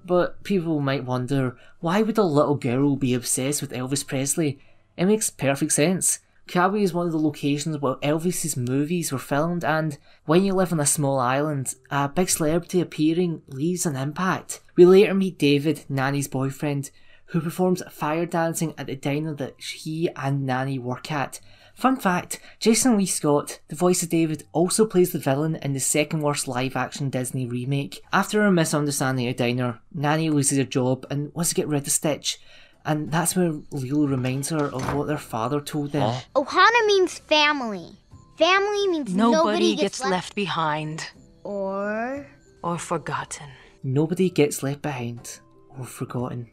But 0.06 0.44
people 0.44 0.80
might 0.80 1.06
wonder, 1.06 1.58
why 1.80 2.02
would 2.02 2.18
a 2.18 2.24
little 2.24 2.56
girl 2.56 2.96
be 2.96 3.14
obsessed 3.14 3.62
with 3.62 3.72
Elvis 3.72 4.06
Presley? 4.06 4.60
It 4.98 5.06
makes 5.06 5.30
perfect 5.30 5.72
sense. 5.72 6.20
Kauai 6.48 6.82
is 6.82 6.94
one 6.94 7.08
of 7.08 7.12
the 7.12 7.20
locations 7.20 7.80
where 7.80 7.96
Elvis's 7.96 8.56
movies 8.56 9.12
were 9.12 9.18
filmed, 9.18 9.64
and 9.64 9.98
when 10.26 10.46
you 10.46 10.54
live 10.54 10.72
on 10.72 10.80
a 10.80 10.86
small 10.86 11.18
island, 11.18 11.74
a 11.90 12.08
big 12.08 12.30
celebrity 12.30 12.80
appearing 12.80 13.42
leaves 13.48 13.86
an 13.88 13.96
impact. 13.96 14.62
We 14.76 14.86
later 14.86 15.16
meet 15.16 15.40
David, 15.40 15.86
Nani's 15.90 16.28
boyfriend, 16.28 16.92
who 17.28 17.42
performs 17.42 17.82
fire 17.90 18.28
dancing 18.28 18.76
at 18.78 18.86
the 18.86 18.96
diner 18.96 19.34
that 19.34 19.60
he 19.60 20.10
and 20.16 20.46
Nani 20.46 20.78
work 20.78 21.12
at. 21.12 21.40
Fun 21.76 21.98
fact 21.98 22.40
Jason 22.60 22.98
Lee 22.98 23.06
Scott, 23.06 23.60
the 23.68 23.76
voice 23.76 24.02
of 24.02 24.10
David, 24.10 24.44
also 24.54 24.86
plays 24.86 25.12
the 25.12 25.20
villain 25.20 25.56
in 25.58 25.74
the 25.74 25.80
second 25.80 26.22
worst 26.22 26.48
live 26.48 26.76
action 26.76 27.10
Disney 27.10 27.46
remake. 27.46 28.02
After 28.14 28.42
a 28.44 28.52
misunderstanding 28.52 29.28
at 29.28 29.38
diner, 29.38 29.80
Nani 29.94 30.30
loses 30.30 30.58
her 30.58 30.64
job 30.64 31.06
and 31.12 31.34
wants 31.36 31.50
to 31.50 31.56
get 31.56 31.68
rid 31.68 31.86
of 31.86 31.92
Stitch. 31.92 32.40
And 32.86 33.12
that's 33.12 33.36
where 33.36 33.52
Lilo 33.72 34.08
reminds 34.08 34.50
her 34.50 34.66
of 34.68 34.94
what 34.94 35.08
their 35.08 35.18
father 35.18 35.60
told 35.60 35.92
them. 35.92 36.22
Ohana 36.36 36.86
means 36.88 37.18
family. 37.20 37.98
Family 38.38 38.88
means 38.88 39.14
Nobody, 39.14 39.36
nobody, 39.38 39.76
gets, 39.76 40.00
left. 40.00 40.12
left 40.12 40.36
behind 40.36 41.10
or 41.44 42.28
or 42.64 42.78
forgotten. 42.78 43.48
Nobody 43.84 44.30
gets 44.30 44.62
left 44.64 44.82
behind 44.82 45.40
or 45.78 45.86
forgotten. 45.86 46.50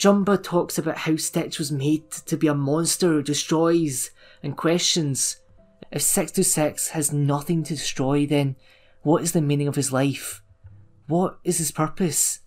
Jumba 0.00 0.42
talks 0.42 0.78
about 0.78 0.96
how 0.96 1.16
Stitch 1.16 1.58
was 1.58 1.70
made 1.70 2.10
to 2.10 2.38
be 2.38 2.46
a 2.46 2.54
monster 2.54 3.08
who 3.08 3.22
destroys 3.22 4.10
and 4.42 4.56
questions. 4.56 5.36
If 5.90 6.00
626 6.00 6.88
has 6.88 7.12
nothing 7.12 7.62
to 7.64 7.74
destroy, 7.74 8.24
then 8.24 8.56
what 9.02 9.22
is 9.22 9.32
the 9.32 9.42
meaning 9.42 9.68
of 9.68 9.74
his 9.74 9.92
life? 9.92 10.42
What 11.06 11.38
is 11.44 11.58
his 11.58 11.70
purpose? 11.70 12.40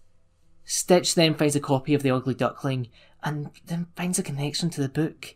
Stitch 0.65 1.13
then 1.13 1.35
finds 1.35 1.55
a 1.55 1.59
copy 1.59 1.93
of 1.93 2.01
The 2.01 2.09
Ugly 2.09 2.33
Duckling 2.33 2.87
and 3.21 3.51
then 3.67 3.85
finds 3.95 4.17
a 4.17 4.23
connection 4.23 4.71
to 4.71 4.81
the 4.81 4.89
book. 4.89 5.35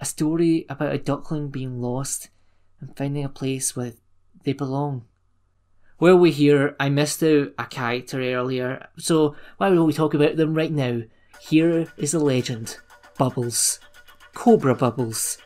A 0.00 0.06
story 0.06 0.64
about 0.70 0.94
a 0.94 0.98
duckling 0.98 1.50
being 1.50 1.82
lost 1.82 2.30
and 2.80 2.96
finding 2.96 3.26
a 3.26 3.28
place 3.28 3.76
where 3.76 3.92
they 4.42 4.54
belong. 4.54 5.04
Well, 6.00 6.16
we 6.16 6.30
hear 6.30 6.76
I 6.80 6.88
missed 6.88 7.22
out 7.22 7.48
a 7.58 7.66
character 7.66 8.22
earlier, 8.22 8.88
so 8.96 9.36
why 9.58 9.68
don't 9.68 9.86
we 9.86 9.92
talk 9.92 10.14
about 10.14 10.36
them 10.36 10.54
right 10.54 10.72
now? 10.72 11.02
Here 11.40 11.86
is 11.96 12.14
a 12.14 12.18
legend 12.18 12.78
Bubbles. 13.16 13.78
Cobra 14.34 14.74
Bubbles. 14.74 15.38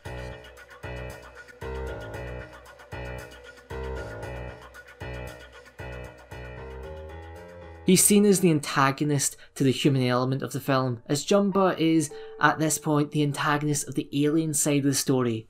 He's 7.85 8.03
seen 8.03 8.25
as 8.25 8.41
the 8.41 8.51
antagonist 8.51 9.37
to 9.55 9.65
the 9.65 9.71
human 9.71 10.03
element 10.03 10.43
of 10.43 10.53
the 10.53 10.61
film, 10.61 11.03
as 11.07 11.27
Jumba 11.27 11.79
is, 11.79 12.11
at 12.41 12.59
this 12.59 12.79
point, 12.79 13.11
the 13.11 13.23
antagonist 13.23 13.87
of 13.87 13.95
the 13.95 14.09
alien 14.13 14.55
side 14.55 14.79
of 14.79 14.85
the 14.85 14.95
story. 14.95 15.47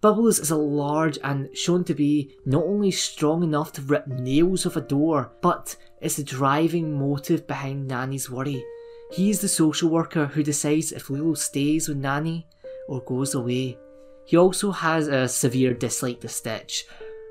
Bubbles 0.00 0.38
is 0.38 0.50
a 0.50 0.56
large 0.56 1.18
and 1.24 1.54
shown 1.56 1.84
to 1.84 1.94
be 1.94 2.34
not 2.46 2.64
only 2.64 2.90
strong 2.90 3.42
enough 3.42 3.72
to 3.72 3.82
rip 3.82 4.06
nails 4.06 4.64
off 4.64 4.76
a 4.76 4.80
door, 4.80 5.32
but 5.42 5.76
is 6.00 6.16
the 6.16 6.24
driving 6.24 6.98
motive 6.98 7.46
behind 7.46 7.88
Nani's 7.88 8.30
worry. 8.30 8.64
He 9.12 9.30
is 9.30 9.40
the 9.40 9.48
social 9.48 9.90
worker 9.90 10.26
who 10.26 10.42
decides 10.42 10.92
if 10.92 11.10
Lilo 11.10 11.34
stays 11.34 11.88
with 11.88 11.98
Nani 11.98 12.46
or 12.88 13.00
goes 13.00 13.34
away. 13.34 13.76
He 14.24 14.36
also 14.36 14.70
has 14.70 15.08
a 15.08 15.26
severe 15.26 15.74
dislike 15.74 16.20
to 16.20 16.28
Stitch. 16.28 16.84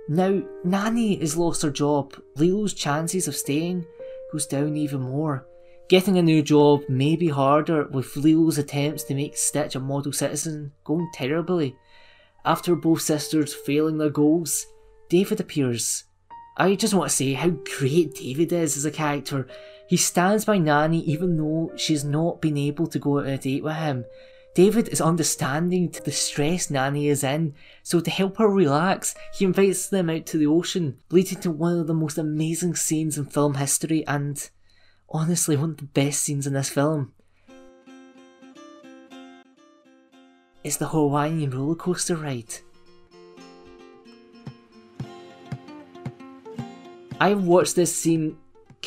Now, 0.09 0.41
Nani 0.63 1.15
has 1.19 1.37
lost 1.37 1.61
her 1.61 1.71
job. 1.71 2.15
Lilo's 2.35 2.73
chances 2.73 3.27
of 3.27 3.35
staying 3.35 3.85
goes 4.31 4.45
down 4.45 4.75
even 4.75 5.01
more. 5.01 5.45
Getting 5.87 6.17
a 6.17 6.21
new 6.21 6.43
job 6.43 6.81
may 6.89 7.15
be 7.15 7.29
harder 7.29 7.87
with 7.87 8.15
Lilo's 8.15 8.57
attempts 8.57 9.03
to 9.03 9.15
make 9.15 9.37
Stitch 9.37 9.75
a 9.75 9.79
model 9.79 10.11
citizen 10.11 10.71
going 10.83 11.09
terribly. 11.13 11.75
After 12.45 12.75
both 12.75 13.01
sisters 13.01 13.53
failing 13.53 13.97
their 13.97 14.09
goals, 14.09 14.67
David 15.09 15.39
appears. 15.39 16.03
I 16.57 16.75
just 16.75 16.93
want 16.93 17.09
to 17.09 17.15
say 17.15 17.33
how 17.33 17.49
great 17.49 18.15
David 18.15 18.51
is 18.51 18.77
as 18.77 18.85
a 18.85 18.91
character. 18.91 19.47
He 19.89 19.97
stands 19.97 20.45
by 20.45 20.59
Nani 20.59 20.99
even 20.99 21.35
though 21.35 21.71
she's 21.75 22.03
not 22.03 22.41
been 22.41 22.57
able 22.57 22.85
to 22.85 22.99
go 22.99 23.17
out 23.17 23.25
on 23.25 23.31
a 23.31 23.37
date 23.39 23.63
with 23.63 23.75
him. 23.75 24.05
David 24.53 24.87
is 24.89 25.01
understanding 25.01 25.89
to 25.89 26.03
the 26.03 26.11
stress 26.11 26.69
Nani 26.69 27.07
is 27.07 27.23
in, 27.23 27.55
so 27.81 27.99
to 27.99 28.11
help 28.11 28.37
her 28.37 28.47
relax, 28.47 29.15
he 29.33 29.45
invites 29.45 29.89
them 29.89 30.11
out 30.11 30.27
to 30.27 30.37
the 30.37 30.45
ocean, 30.45 30.99
leading 31.09 31.39
to 31.39 31.49
one 31.49 31.79
of 31.79 31.87
the 31.87 31.95
most 31.95 32.19
amazing 32.19 32.75
scenes 32.75 33.17
in 33.17 33.25
film 33.25 33.55
history 33.55 34.05
and, 34.05 34.51
honestly, 35.09 35.57
one 35.57 35.71
of 35.71 35.77
the 35.77 35.85
best 35.85 36.21
scenes 36.21 36.45
in 36.45 36.53
this 36.53 36.69
film. 36.69 37.13
It's 40.63 40.77
the 40.77 40.89
Hawaiian 40.89 41.49
roller 41.49 41.73
coaster 41.73 42.15
ride. 42.15 42.53
I've 47.19 47.43
watched 47.43 47.75
this 47.75 47.95
scene 47.95 48.37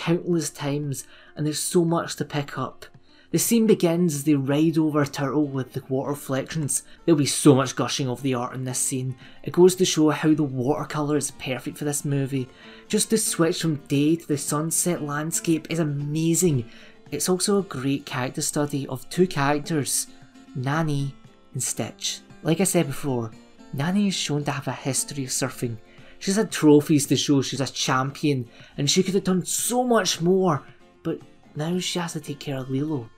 countless 0.02 0.50
times 0.50 1.06
and 1.36 1.46
there's 1.46 1.60
so 1.60 1.84
much 1.84 2.16
to 2.16 2.24
pick 2.24 2.58
up. 2.58 2.86
The 3.30 3.38
scene 3.38 3.68
begins 3.68 4.16
as 4.16 4.24
they 4.24 4.34
ride 4.34 4.76
over 4.76 5.04
turtle 5.04 5.46
with 5.46 5.72
the 5.72 5.82
water 5.88 6.10
reflections. 6.10 6.82
There'll 7.04 7.18
be 7.18 7.24
so 7.24 7.54
much 7.54 7.76
gushing 7.76 8.08
of 8.08 8.20
the 8.20 8.34
art 8.34 8.52
in 8.54 8.64
this 8.64 8.80
scene. 8.80 9.14
It 9.44 9.52
goes 9.52 9.76
to 9.76 9.84
show 9.84 10.10
how 10.10 10.34
the 10.34 10.42
watercolour 10.42 11.16
is 11.16 11.30
perfect 11.30 11.78
for 11.78 11.84
this 11.84 12.04
movie. 12.04 12.48
Just 12.88 13.10
the 13.10 13.16
switch 13.16 13.62
from 13.62 13.76
day 13.86 14.16
to 14.16 14.26
the 14.26 14.36
sunset 14.36 15.02
landscape 15.02 15.68
is 15.70 15.78
amazing. 15.78 16.68
It's 17.12 17.28
also 17.28 17.58
a 17.58 17.62
great 17.62 18.04
character 18.04 18.42
study 18.42 18.88
of 18.88 19.08
two 19.08 19.28
characters, 19.28 20.08
Nani 20.56 21.14
and 21.54 21.62
Stitch. 21.62 22.20
Like 22.42 22.60
I 22.60 22.64
said 22.64 22.88
before, 22.88 23.30
Nani 23.72 24.08
is 24.08 24.14
shown 24.14 24.42
to 24.44 24.50
have 24.50 24.66
a 24.66 24.72
history 24.72 25.24
of 25.24 25.30
surfing. 25.30 25.76
She's 26.22 26.36
had 26.36 26.52
trophies 26.52 27.06
to 27.06 27.16
show 27.16 27.42
she's 27.42 27.60
a 27.60 27.66
champion, 27.66 28.48
and 28.78 28.88
she 28.88 29.02
could 29.02 29.14
have 29.14 29.24
done 29.24 29.44
so 29.44 29.82
much 29.82 30.20
more, 30.20 30.62
but 31.02 31.18
now 31.56 31.80
she 31.80 31.98
has 31.98 32.12
to 32.12 32.20
take 32.20 32.38
care 32.38 32.58
of 32.58 32.70
Lilo. 32.70 33.10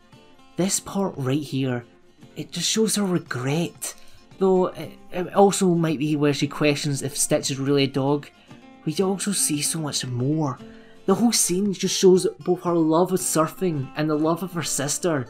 This 0.57 0.81
part 0.81 1.13
right 1.19 1.43
here, 1.43 1.85
it 2.35 2.51
just 2.51 2.67
shows 2.67 2.97
her 2.97 3.05
regret. 3.05 3.95
Though 4.39 4.69
it, 4.69 4.97
also 5.35 5.75
might 5.75 5.99
be 5.99 6.17
where 6.17 6.33
she 6.33 6.49
questions 6.49 7.03
if 7.03 7.15
Stitch 7.15 7.51
is 7.51 7.59
really 7.59 7.85
a 7.85 7.89
dog. 7.89 8.31
We 8.87 8.97
also 9.03 9.33
see 9.33 9.61
so 9.61 9.81
much 9.81 10.07
more. 10.07 10.59
The 11.05 11.15
whole 11.15 11.33
scene 11.33 11.75
just 11.75 11.99
shows 11.99 12.27
both 12.41 12.63
her 12.63 12.73
love 12.73 13.13
of 13.13 13.21
surfing 13.21 13.87
and 13.97 14.09
the 14.09 14.15
love 14.15 14.43
of 14.43 14.55
her 14.55 14.63
sister. 14.63 15.27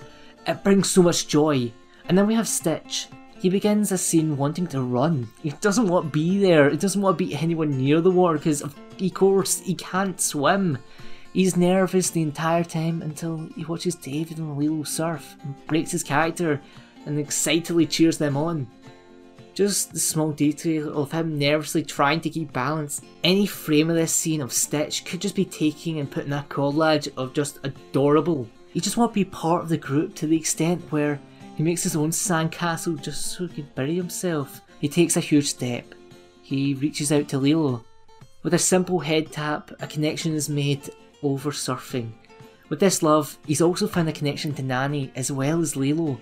It 0.47 0.62
brings 0.62 0.93
so 0.93 1.02
much 1.02 1.26
joy. 1.26 1.73
And 2.09 2.16
then 2.16 2.28
we 2.28 2.35
have 2.37 2.47
Stitch. 2.47 3.09
He 3.44 3.50
begins 3.50 3.92
a 3.92 3.98
scene 3.98 4.38
wanting 4.38 4.66
to 4.68 4.80
run. 4.80 5.28
He 5.42 5.50
doesn't 5.60 5.88
want 5.88 6.06
to 6.06 6.10
be 6.10 6.38
there. 6.38 6.70
He 6.70 6.78
doesn't 6.78 7.02
want 7.02 7.18
to 7.18 7.26
be 7.26 7.34
anyone 7.34 7.76
near 7.76 8.00
the 8.00 8.10
water 8.10 8.38
because, 8.38 8.62
of 8.62 8.74
course, 9.12 9.60
he 9.60 9.74
can't 9.74 10.18
swim. 10.18 10.78
He's 11.34 11.54
nervous 11.54 12.08
the 12.08 12.22
entire 12.22 12.64
time 12.64 13.02
until 13.02 13.50
he 13.54 13.66
watches 13.66 13.96
David 13.96 14.38
and 14.38 14.56
Lilo 14.56 14.82
surf 14.84 15.36
and 15.42 15.66
breaks 15.66 15.90
his 15.90 16.02
character 16.02 16.58
and 17.04 17.18
excitedly 17.18 17.84
cheers 17.84 18.16
them 18.16 18.34
on. 18.34 18.66
Just 19.52 19.92
the 19.92 19.98
small 19.98 20.32
detail 20.32 20.98
of 20.98 21.12
him 21.12 21.38
nervously 21.38 21.82
trying 21.82 22.22
to 22.22 22.30
keep 22.30 22.50
balance. 22.50 23.02
Any 23.24 23.44
frame 23.44 23.90
of 23.90 23.96
this 23.96 24.14
scene 24.14 24.40
of 24.40 24.54
Stitch 24.54 25.04
could 25.04 25.20
just 25.20 25.36
be 25.36 25.44
taking 25.44 26.00
and 26.00 26.10
putting 26.10 26.32
a 26.32 26.46
collage 26.48 27.12
of 27.18 27.34
just 27.34 27.58
adorable. 27.62 28.48
You 28.72 28.80
just 28.80 28.96
want 28.96 29.12
to 29.12 29.14
be 29.14 29.26
part 29.26 29.62
of 29.62 29.68
the 29.68 29.76
group 29.76 30.14
to 30.14 30.26
the 30.26 30.36
extent 30.38 30.90
where 30.90 31.20
he 31.56 31.62
makes 31.62 31.82
his 31.82 31.96
own 31.96 32.11
sandcastle 32.11 33.00
just 33.00 33.26
so 33.26 33.46
he 33.46 33.54
can 33.54 33.70
bury 33.75 33.94
himself. 33.94 34.61
He 34.80 34.88
takes 34.88 35.16
a 35.16 35.20
huge 35.20 35.46
step. 35.46 35.94
He 36.42 36.75
reaches 36.75 37.12
out 37.12 37.28
to 37.28 37.38
Lilo. 37.38 37.84
With 38.42 38.54
a 38.54 38.58
simple 38.58 39.00
head 39.00 39.32
tap, 39.32 39.70
a 39.80 39.87
connection 39.87 40.34
is 40.34 40.49
made 40.49 40.90
over 41.23 41.50
surfing. 41.50 42.12
With 42.68 42.80
this 42.80 43.02
love, 43.02 43.38
he's 43.46 43.62
also 43.62 43.87
found 43.87 44.08
a 44.08 44.12
connection 44.12 44.52
to 44.54 44.62
Nani 44.62 45.12
as 45.14 45.30
well 45.30 45.61
as 45.61 45.76
Lilo. 45.76 46.18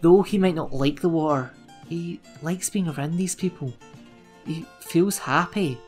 Though 0.00 0.22
he 0.22 0.38
might 0.38 0.54
not 0.54 0.72
like 0.72 1.00
the 1.00 1.08
water, 1.08 1.52
he 1.88 2.20
likes 2.42 2.70
being 2.70 2.88
around 2.88 3.16
these 3.16 3.34
people. 3.34 3.74
He 4.46 4.64
feels 4.80 5.18
happy. 5.18 5.78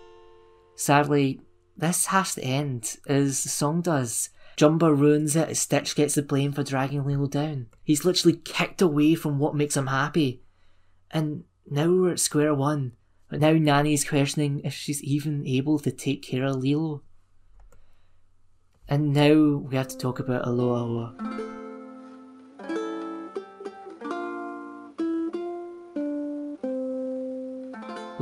Sadly, 0.76 1.40
this 1.76 2.06
has 2.06 2.34
to 2.34 2.44
end, 2.44 2.96
as 3.06 3.42
the 3.42 3.48
song 3.48 3.80
does. 3.80 4.28
Jumba 4.56 4.96
ruins 4.96 5.36
it 5.36 5.48
as 5.48 5.58
Stitch 5.58 5.94
gets 5.94 6.14
the 6.14 6.22
blame 6.22 6.52
for 6.52 6.62
dragging 6.62 7.04
Lilo 7.04 7.26
down. 7.26 7.68
He's 7.82 8.04
literally 8.04 8.36
kicked 8.36 8.82
away 8.82 9.14
from 9.14 9.38
what 9.38 9.54
makes 9.54 9.76
him 9.76 9.86
happy. 9.86 10.42
And 11.10 11.44
now 11.68 11.90
we're 11.90 12.12
at 12.12 12.20
square 12.20 12.54
one. 12.54 12.92
But 13.28 13.40
now 13.40 13.52
Nani's 13.52 14.04
questioning 14.04 14.60
if 14.64 14.74
she's 14.74 15.02
even 15.02 15.46
able 15.46 15.78
to 15.80 15.90
take 15.90 16.22
care 16.22 16.44
of 16.44 16.56
Lilo. 16.56 17.02
And 18.88 19.12
now 19.14 19.56
we 19.56 19.76
have 19.76 19.88
to 19.88 19.96
talk 19.96 20.18
about 20.18 20.46
Aloha 20.46 21.12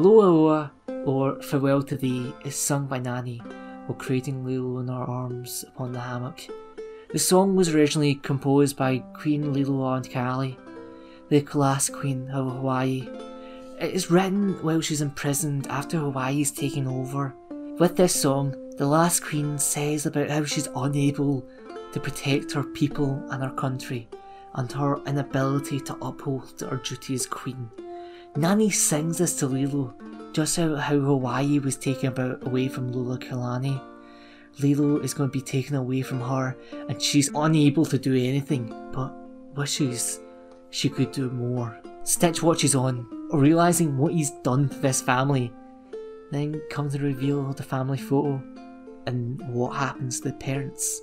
Oe, 0.02 0.70
or 1.04 1.42
Farewell 1.42 1.82
to 1.82 1.96
Thee, 1.96 2.32
is 2.44 2.56
sung 2.56 2.86
by 2.86 2.98
Nani 2.98 3.42
while 3.94 4.44
Lilo 4.44 4.80
in 4.80 4.88
her 4.88 5.04
arms 5.04 5.64
upon 5.68 5.92
the 5.92 6.00
hammock. 6.00 6.46
The 7.12 7.18
song 7.18 7.56
was 7.56 7.74
originally 7.74 8.14
composed 8.14 8.76
by 8.76 8.98
Queen 9.14 9.52
Liliuokalani, 9.52 10.56
the 11.28 11.46
last 11.54 11.92
queen 11.92 12.28
of 12.30 12.52
Hawaii. 12.52 13.08
It 13.80 13.92
is 13.92 14.10
written 14.10 14.54
while 14.62 14.80
she's 14.80 15.00
imprisoned 15.00 15.66
after 15.68 15.98
Hawaii's 15.98 16.50
taken 16.50 16.86
over. 16.86 17.34
With 17.78 17.96
this 17.96 18.14
song, 18.14 18.54
the 18.76 18.86
last 18.86 19.24
queen 19.24 19.58
says 19.58 20.06
about 20.06 20.30
how 20.30 20.44
she's 20.44 20.68
unable 20.76 21.44
to 21.92 22.00
protect 22.00 22.52
her 22.52 22.62
people 22.62 23.22
and 23.30 23.42
her 23.42 23.50
country, 23.50 24.08
and 24.54 24.70
her 24.72 24.98
inability 25.06 25.80
to 25.80 25.96
uphold 26.02 26.60
her 26.60 26.76
duty 26.76 27.14
as 27.14 27.26
queen. 27.26 27.70
Nani 28.36 28.70
sings 28.70 29.18
this 29.18 29.36
to 29.38 29.46
Lilo, 29.46 29.94
just 30.32 30.56
how, 30.56 30.76
Hawaii 30.76 31.58
was 31.58 31.76
taken 31.76 32.08
about 32.08 32.46
away 32.46 32.68
from 32.68 32.92
Liliuokalani. 32.92 33.80
Lilo 34.60 34.98
is 34.98 35.14
going 35.14 35.28
to 35.30 35.32
be 35.32 35.40
taken 35.40 35.76
away 35.76 36.02
from 36.02 36.20
her, 36.20 36.56
and 36.88 37.00
she's 37.00 37.30
unable 37.34 37.84
to 37.86 37.98
do 37.98 38.14
anything, 38.14 38.74
but 38.92 39.12
wishes 39.54 40.20
she 40.70 40.88
could 40.88 41.12
do 41.12 41.30
more. 41.30 41.78
Stitch 42.04 42.42
watches 42.42 42.74
on, 42.74 43.06
realizing 43.32 43.96
what 43.96 44.12
he's 44.12 44.30
done 44.42 44.68
to 44.68 44.78
this 44.78 45.00
family. 45.00 45.52
Then 46.30 46.60
comes 46.70 46.92
the 46.92 47.00
reveal 47.00 47.48
of 47.48 47.56
the 47.56 47.62
family 47.62 47.98
photo 47.98 48.42
and 49.06 49.40
what 49.48 49.70
happens 49.70 50.20
to 50.20 50.28
the 50.28 50.34
parents. 50.34 51.00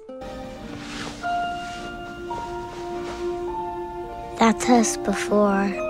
That's 4.40 4.70
us 4.70 4.98
before. 4.98 5.87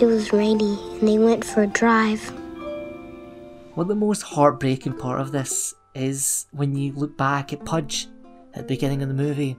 It 0.00 0.06
was 0.06 0.32
rainy 0.32 0.76
and 0.98 1.08
they 1.08 1.18
went 1.18 1.44
for 1.44 1.62
a 1.62 1.68
drive. 1.68 2.20
What 3.74 3.86
the 3.86 3.94
most 3.94 4.22
heartbreaking 4.22 4.94
part 4.94 5.20
of 5.20 5.30
this 5.30 5.72
is 5.94 6.46
when 6.50 6.74
you 6.74 6.92
look 6.92 7.16
back 7.16 7.52
at 7.52 7.64
Pudge 7.64 8.08
at 8.54 8.66
the 8.66 8.74
beginning 8.74 9.02
of 9.02 9.08
the 9.08 9.14
movie. 9.14 9.56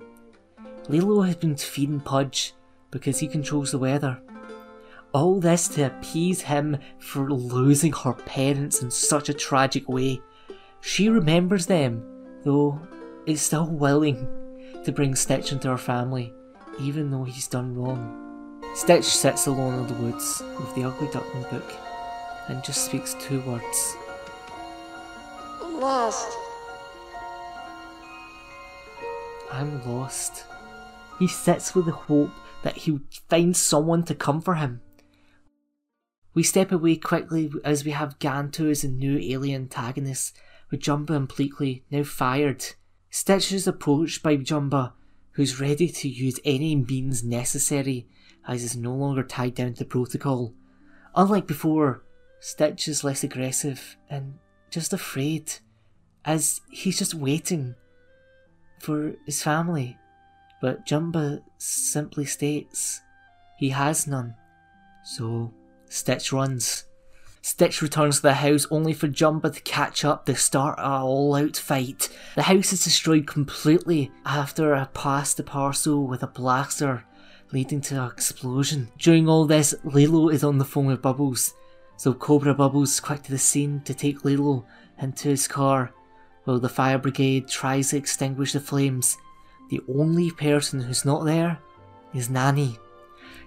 Lilo 0.90 1.22
has 1.22 1.38
been 1.38 1.56
feeding 1.56 2.02
Pudge 2.02 2.54
because 2.92 3.20
he 3.20 3.28
controls 3.30 3.72
the 3.72 3.80
weather. 3.80 4.20
All 5.14 5.40
this 5.40 5.70
to 5.70 5.84
appease 5.84 6.42
him 6.42 6.78
for 7.00 7.32
losing 7.32 7.94
her 7.94 8.14
parents 8.14 8.82
in 8.82 8.92
such 8.92 9.30
a 9.30 9.34
tragic 9.34 9.88
way. 9.88 10.22
She 10.82 11.08
remembers 11.08 11.66
them, 11.66 12.04
though 12.44 12.82
is 13.26 13.42
still 13.42 13.68
willing 13.68 14.28
to 14.84 14.92
bring 14.92 15.16
Stitch 15.16 15.54
into 15.54 15.70
her 15.70 15.78
family, 15.78 16.34
even 16.80 17.10
though 17.10 17.24
he's 17.24 17.48
done 17.48 17.74
wrong. 17.74 18.25
Stitch 18.76 19.06
sits 19.06 19.48
alone 19.48 19.80
in 19.80 19.88
the 19.88 19.94
woods 19.94 20.44
with 20.60 20.76
the 20.76 20.84
Ugly 20.84 21.08
Duckling 21.08 21.44
book 21.50 21.74
and 22.50 22.62
just 22.62 22.84
speaks 22.84 23.16
two 23.22 23.40
words. 23.42 23.96
I'm 25.64 25.80
lost. 25.80 26.38
I'm 29.50 29.82
lost. 29.90 30.44
He 31.20 31.28
sits 31.30 31.74
with 31.74 31.86
the 31.86 31.94
hope 31.94 32.32
that 32.64 32.76
he'll 32.76 33.00
find 33.30 33.56
someone 33.56 34.04
to 34.04 34.14
come 34.14 34.42
for 34.42 34.56
him. 34.56 34.82
We 36.34 36.44
step 36.44 36.74
away 36.74 36.98
quickly 36.98 37.50
as 37.64 37.86
we 37.86 37.92
have 37.92 38.20
Gantu 38.20 38.70
as 38.70 38.84
a 38.84 38.90
new 38.90 39.18
alien 39.18 39.64
antagonist, 39.64 40.38
with 40.70 40.82
Jumba 40.82 41.12
and 41.12 41.30
Pleakley 41.30 41.84
now 41.90 42.04
fired. 42.04 42.66
Stitch 43.10 43.54
is 43.54 43.68
approached 43.68 44.22
by 44.22 44.36
Jumba, 44.36 44.92
who's 45.36 45.60
ready 45.60 45.88
to 45.90 46.10
use 46.10 46.40
any 46.44 46.76
means 46.76 47.24
necessary 47.24 48.08
as 48.48 48.64
is 48.64 48.76
no 48.76 48.94
longer 48.94 49.24
tied 49.24 49.56
down 49.56 49.74
to 49.74 49.86
protocol. 49.86 50.54
Unlike 51.16 51.48
before, 51.48 52.04
Stitch 52.40 52.88
is 52.88 53.04
less 53.04 53.24
aggressive 53.24 53.98
and 54.10 54.36
just 54.70 54.94
afraid, 54.94 55.54
as 56.24 56.62
he's 56.70 57.00
just 57.00 57.14
waiting 57.14 57.76
for 58.80 59.16
his 59.26 59.42
family. 59.42 59.98
But 60.62 60.86
Jumba 60.86 61.42
simply 61.58 62.26
states 62.26 63.02
he 63.58 63.70
has 63.70 64.08
none. 64.08 64.36
So 65.04 65.54
Stitch 65.90 66.32
runs. 66.32 66.85
Stitch 67.46 67.84
returns 67.84 68.16
to 68.16 68.22
the 68.24 68.34
house 68.34 68.66
only 68.72 68.92
for 68.92 69.08
Jumba 69.08 69.54
to 69.54 69.62
catch 69.62 70.04
up 70.04 70.26
to 70.26 70.36
start 70.36 70.80
a 70.80 71.02
all 71.02 71.36
out 71.36 71.56
fight. 71.56 72.10
The 72.34 72.42
house 72.42 72.74
is 72.74 72.84
destroyed 72.84 73.28
completely 73.28 74.12
after 74.26 74.74
a 74.74 74.88
pass 74.88 75.36
the 75.36 75.44
parcel 75.44 76.08
with 76.08 76.24
a 76.24 76.28
blaster 76.28 77.06
leading 77.52 77.82
to 77.82 78.02
an 78.02 78.10
explosion. 78.10 78.88
During 78.98 79.30
all 79.30 79.46
this, 79.46 79.76
Lilo 79.84 80.30
is 80.30 80.44
on 80.44 80.58
the 80.58 80.66
phone 80.66 80.88
with 80.88 81.04
Bubbles, 81.04 81.54
so 81.98 82.16
Cobra 82.16 82.56
Bubbles 82.56 82.94
is 82.94 83.00
quick 83.00 83.22
to 83.22 83.32
the 83.32 83.38
scene 83.38 83.80
to 83.82 83.94
take 83.94 84.26
Lilo 84.26 84.66
into 85.00 85.30
his 85.30 85.48
car, 85.48 85.94
while 86.46 86.60
the 86.60 86.68
fire 86.68 86.98
brigade 86.98 87.48
tries 87.48 87.92
to 87.92 87.98
extinguish 87.98 88.54
the 88.54 88.60
flames. 88.60 89.18
The 89.70 89.82
only 89.88 90.32
person 90.32 90.80
who's 90.80 91.06
not 91.06 91.26
there 91.26 91.60
is 92.12 92.28
Nani. 92.28 92.80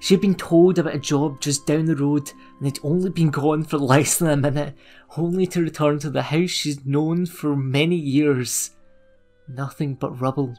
She'd 0.01 0.21
been 0.21 0.35
told 0.35 0.79
about 0.79 0.95
a 0.95 0.99
job 0.99 1.41
just 1.41 1.67
down 1.67 1.87
the 1.87 1.97
road 1.97 2.33
and 2.59 2.67
had 2.67 2.79
only 2.83 3.11
been 3.11 3.31
gone 3.31 3.65
for 3.65 3.79
less 3.79 4.19
than 4.19 4.31
a 4.31 4.37
minute, 4.37 4.77
only 5.17 5.47
to 5.49 5.63
return 5.63 5.99
to 6.01 6.11
the 6.11 6.23
house 6.23 6.51
she's 6.51 6.85
known 6.87 7.27
for 7.27 7.57
many 7.57 7.97
years. 7.97 8.71
Nothing 9.49 9.95
but 9.95 10.21
rubble. 10.21 10.55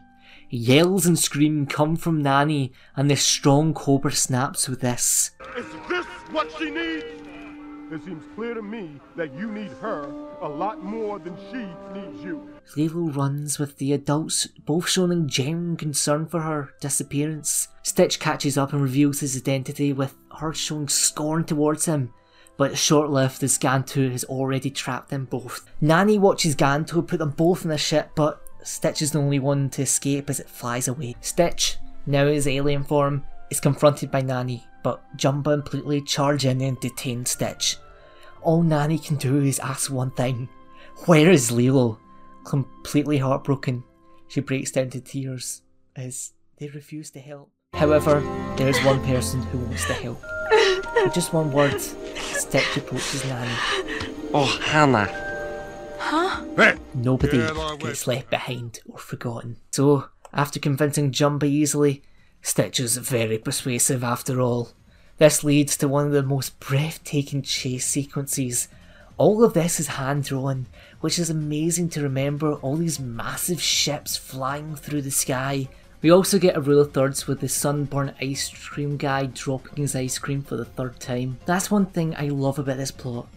Yells 0.49 1.05
and 1.05 1.17
screams 1.17 1.71
come 1.71 1.95
from 1.95 2.21
Nani, 2.21 2.73
and 2.95 3.09
the 3.09 3.15
strong 3.15 3.73
cobra 3.73 4.11
snaps 4.11 4.67
with 4.67 4.81
this. 4.81 5.31
Is 5.55 5.65
this 5.87 6.05
what 6.31 6.51
she 6.57 6.69
needs? 6.69 7.05
It 7.91 8.03
seems 8.03 8.23
clear 8.35 8.53
to 8.53 8.61
me 8.61 8.99
that 9.15 9.33
you 9.33 9.51
need 9.51 9.71
her 9.81 10.03
a 10.41 10.47
lot 10.47 10.83
more 10.83 11.17
than 11.17 11.35
she 11.51 11.65
needs 11.99 12.23
you. 12.23 12.49
Lilo 12.75 13.09
runs 13.11 13.57
with 13.57 13.77
the 13.77 13.93
adults 13.93 14.47
both 14.65 14.87
showing 14.87 15.27
genuine 15.27 15.75
concern 15.75 16.25
for 16.27 16.41
her 16.41 16.69
disappearance. 16.79 17.67
Stitch 17.83 18.19
catches 18.19 18.57
up 18.57 18.73
and 18.73 18.81
reveals 18.81 19.19
his 19.19 19.35
identity 19.35 19.93
with 19.93 20.15
her 20.39 20.53
showing 20.53 20.87
scorn 20.87 21.43
towards 21.43 21.85
him. 21.85 22.13
But 22.57 22.77
short 22.77 23.09
lived 23.09 23.41
as 23.43 23.57
Gantu 23.57 24.11
has 24.11 24.25
already 24.25 24.69
trapped 24.69 25.09
them 25.09 25.25
both. 25.25 25.65
Nani 25.81 26.19
watches 26.19 26.55
Gantu 26.55 27.07
put 27.07 27.19
them 27.19 27.31
both 27.31 27.63
in 27.63 27.69
the 27.69 27.77
ship, 27.77 28.11
but 28.15 28.41
Stitch 28.63 29.01
is 29.01 29.11
the 29.11 29.19
only 29.19 29.39
one 29.39 29.69
to 29.71 29.83
escape 29.83 30.29
as 30.29 30.39
it 30.39 30.49
flies 30.49 30.87
away. 30.87 31.15
Stitch, 31.21 31.77
now 32.05 32.27
in 32.27 32.33
his 32.33 32.47
alien 32.47 32.83
form, 32.83 33.23
is 33.49 33.59
confronted 33.59 34.11
by 34.11 34.21
Nani, 34.21 34.63
but 34.83 35.01
Jumba 35.17 35.53
and 35.53 35.63
Pleakley 35.63 36.05
charge 36.05 36.45
in 36.45 36.61
and 36.61 36.79
detain 36.79 37.25
Stitch. 37.25 37.77
All 38.41 38.61
Nani 38.61 38.99
can 38.99 39.15
do 39.15 39.41
is 39.41 39.59
ask 39.59 39.91
one 39.91 40.11
thing 40.11 40.49
Where 41.05 41.31
is 41.31 41.51
Lilo? 41.51 41.99
Completely 42.49 43.19
heartbroken, 43.19 43.83
she 44.27 44.41
breaks 44.41 44.71
down 44.71 44.89
to 44.89 44.99
tears 44.99 45.61
as 45.95 46.33
they 46.57 46.67
refuse 46.69 47.11
to 47.11 47.19
help. 47.19 47.51
However, 47.75 48.21
there 48.57 48.67
is 48.67 48.83
one 48.83 48.99
person 49.05 49.43
who 49.43 49.59
wants 49.59 49.85
to 49.85 49.93
help. 49.93 50.19
With 50.95 51.13
just 51.13 51.31
one 51.31 51.51
word, 51.51 51.79
Stitch 51.79 52.75
approaches 52.75 53.23
Nani. 53.25 53.51
Oh, 54.33 54.59
Hannah. 54.63 55.05
Hey! 56.57 56.75
Nobody 56.95 57.37
Yeah, 57.37 57.75
gets 57.77 58.07
left 58.07 58.31
behind 58.31 58.79
or 58.89 58.97
forgotten. 58.97 59.57
So, 59.69 60.05
after 60.33 60.59
convincing 60.59 61.11
Jumba 61.11 61.43
easily, 61.43 62.01
Stitch 62.41 62.79
is 62.79 62.97
very 62.97 63.37
persuasive 63.37 64.03
after 64.03 64.41
all. 64.41 64.69
This 65.19 65.43
leads 65.43 65.77
to 65.77 65.87
one 65.87 66.07
of 66.07 66.13
the 66.13 66.23
most 66.23 66.59
breathtaking 66.59 67.43
chase 67.43 67.85
sequences. 67.85 68.69
All 69.17 69.43
of 69.43 69.53
this 69.53 69.79
is 69.79 69.87
hand 69.87 70.23
drawn, 70.23 70.65
which 70.99 71.19
is 71.19 71.29
amazing 71.29 71.89
to 71.89 72.03
remember 72.03 72.53
all 72.55 72.75
these 72.75 72.99
massive 72.99 73.61
ships 73.61 74.17
flying 74.17 74.75
through 74.75 75.01
the 75.01 75.11
sky. 75.11 75.67
We 76.01 76.11
also 76.11 76.39
get 76.39 76.55
a 76.55 76.61
rule 76.61 76.81
of 76.81 76.93
thirds 76.93 77.27
with 77.27 77.41
the 77.41 77.49
sunburnt 77.49 78.15
ice 78.21 78.49
cream 78.49 78.97
guy 78.97 79.25
dropping 79.25 79.77
his 79.77 79.95
ice 79.95 80.17
cream 80.17 80.41
for 80.41 80.55
the 80.55 80.65
third 80.65 80.99
time. 80.99 81.37
That's 81.45 81.69
one 81.69 81.87
thing 81.87 82.15
I 82.15 82.29
love 82.29 82.59
about 82.59 82.77
this 82.77 82.91
plot 82.91 83.27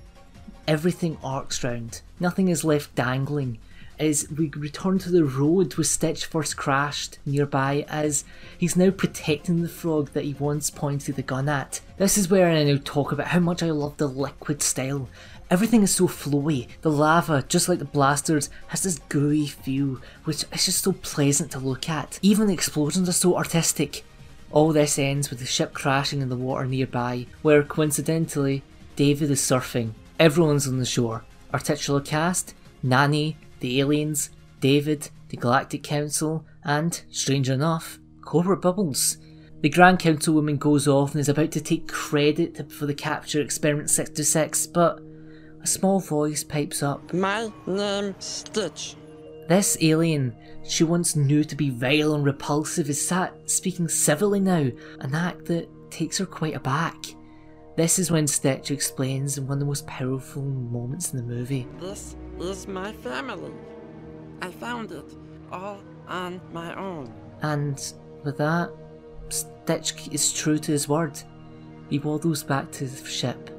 everything 0.67 1.19
arcs 1.23 1.65
round. 1.65 2.03
Nothing 2.21 2.49
is 2.49 2.65
left 2.65 2.95
dangling. 2.95 3.59
As 3.99 4.27
we 4.37 4.49
return 4.49 4.99
to 5.01 5.11
the 5.11 5.25
road 5.25 5.77
where 5.77 5.85
Stitch 5.85 6.25
first 6.25 6.57
crashed 6.57 7.19
nearby, 7.25 7.85
as 7.89 8.25
he's 8.59 8.75
now 8.75 8.91
protecting 8.91 9.63
the 9.63 9.69
frog 9.69 10.11
that 10.13 10.25
he 10.25 10.35
once 10.35 10.71
pointed 10.71 11.15
the 11.15 11.23
gun 11.23 11.49
at. 11.49 11.81
This 11.99 12.19
is 12.19 12.29
where 12.29 12.49
I 12.49 12.65
now 12.65 12.79
talk 12.83 13.13
about 13.13 13.29
how 13.29 13.39
much 13.39 13.63
I 13.63 13.71
love 13.71 13.99
the 13.99 14.09
liquid 14.09 14.63
style. 14.63 15.09
Everything 15.53 15.83
is 15.83 15.95
so 15.95 16.09
flowy. 16.09 16.67
The 16.81 16.91
lava, 16.91 17.45
just 17.47 17.69
like 17.69 17.79
the 17.79 17.85
blasters, 17.85 18.49
has 18.69 18.85
this 18.85 19.01
gooey 19.11 19.47
feel, 19.47 20.01
which 20.25 20.47
is 20.51 20.65
just 20.65 20.83
so 20.83 20.93
pleasant 20.93 21.51
to 21.51 21.59
look 21.59 21.91
at. 21.91 22.19
Even 22.23 22.47
the 22.47 22.55
explosions 22.55 23.07
are 23.07 23.13
so 23.13 23.37
artistic. 23.37 24.03
All 24.51 24.73
this 24.73 24.99
ends 24.99 25.29
with 25.29 25.41
the 25.41 25.45
ship 25.45 25.75
crashing 25.75 26.23
in 26.23 26.31
the 26.31 26.39
water 26.39 26.65
nearby, 26.65 27.27
where 27.43 27.63
coincidentally, 27.63 28.63
David 28.97 29.31
is 29.31 29.43
surfing. 29.43 29.91
Everyone's 30.19 30.67
on 30.67 30.79
the 30.79 30.87
shore. 30.87 31.23
Our 31.53 31.61
titular 31.61 32.01
cast, 32.01 32.55
Nani, 32.83 33.37
the 33.61 33.79
aliens, 33.79 34.31
David, 34.61 35.11
the 35.29 35.37
Galactic 35.37 35.83
Council, 35.83 36.47
and, 36.65 37.03
strange 37.11 37.51
enough, 37.51 37.99
Cobra 38.23 38.57
Bubbles. 38.57 39.19
The 39.61 39.69
Grand 39.69 39.99
Councilwoman 39.99 40.59
goes 40.59 40.89
off 40.89 41.13
and 41.13 41.21
is 41.21 41.29
about 41.29 41.51
to 41.51 41.61
take 41.61 41.93
credit 41.93 42.73
for 42.73 42.87
the 42.87 42.95
capture 42.95 43.43
Experiment 43.43 43.91
626, 43.91 44.69
but 44.69 45.03
a 45.63 45.67
small 45.67 46.01
voice 46.01 46.43
pipes 46.43 46.83
up. 46.83 47.13
My 47.13 47.51
name 47.67 48.15
Stitch. 48.19 48.97
This 49.49 49.77
alien 49.81 50.37
she 50.65 50.85
once 50.85 51.17
knew 51.17 51.45
to 51.45 51.57
be 51.57 51.71
vile 51.71 52.15
and 52.15 52.25
repulsive 52.25 52.89
is 52.89 53.05
sat 53.05 53.51
speaking 53.51 53.89
civilly 53.89 54.41
now, 54.41 54.71
an 55.01 55.15
act 55.15 55.47
that 55.47 55.69
takes 55.91 56.19
her 56.19 56.27
quite 56.27 56.55
aback. 56.55 56.97
This 57.77 57.99
is 57.99 58.11
when 58.11 58.27
Stitch 58.27 58.71
explains 58.71 59.39
in 59.39 59.47
one 59.47 59.57
of 59.57 59.61
the 59.61 59.67
most 59.67 59.87
powerful 59.87 60.43
moments 60.43 61.13
in 61.13 61.19
the 61.19 61.35
movie. 61.35 61.67
This 61.81 62.17
is 62.39 62.69
my 62.69 62.93
family. 62.93 63.53
I 64.41 64.51
found 64.51 64.93
it 64.93 65.15
all 65.51 65.81
on 66.07 66.41
my 66.53 66.75
own. 66.75 67.13
And 67.43 67.83
with 68.25 68.37
that, 68.39 68.73
Stitch 69.31 70.09
is 70.09 70.33
true 70.33 70.59
to 70.59 70.73
his 70.73 70.89
word. 70.89 71.19
He 71.89 71.99
waddles 71.99 72.43
back 72.43 72.71
to 72.73 72.87
the 72.87 73.09
ship. 73.09 73.52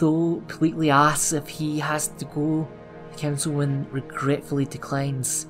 Though 0.00 0.42
politely 0.48 0.88
asks 0.88 1.34
if 1.34 1.46
he 1.46 1.78
has 1.80 2.08
to 2.08 2.24
go, 2.24 2.66
the 3.12 3.18
councilman 3.18 3.86
regretfully 3.90 4.64
declines. 4.64 5.46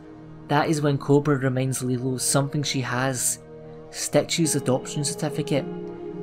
That 0.48 0.68
is 0.68 0.82
when 0.82 0.98
Cobra 0.98 1.36
reminds 1.36 1.84
Lilo 1.84 2.16
something 2.18 2.64
she 2.64 2.80
has 2.80 3.38
Stitch's 3.90 4.56
adoption 4.56 5.04
certificate, 5.04 5.64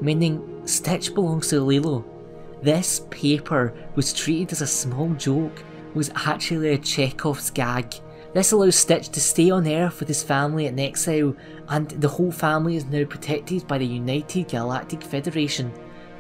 meaning 0.02 0.62
Stitch 0.66 1.16
belongs 1.16 1.48
to 1.48 1.62
Lilo. 1.62 2.04
This 2.62 3.06
paper 3.10 3.74
was 3.96 4.12
treated 4.12 4.52
as 4.52 4.62
a 4.62 4.68
small 4.68 5.14
joke, 5.14 5.64
was 5.94 6.12
actually 6.14 6.74
a 6.74 6.78
Chekhov's 6.78 7.50
gag. 7.50 7.96
This 8.34 8.52
allows 8.52 8.76
Stitch 8.76 9.08
to 9.10 9.22
stay 9.22 9.52
on 9.52 9.66
Earth 9.70 10.02
with 10.02 10.10
his 10.10 10.22
family 10.22 10.66
in 10.66 10.78
exile, 10.78 11.34
and 11.70 11.90
the 11.92 12.10
whole 12.10 12.34
family 12.34 12.76
is 12.76 12.84
now 12.88 13.06
protected 13.06 13.66
by 13.70 13.78
the 13.78 13.86
United 13.86 14.50
Galactic 14.50 15.02
Federation. 15.02 15.72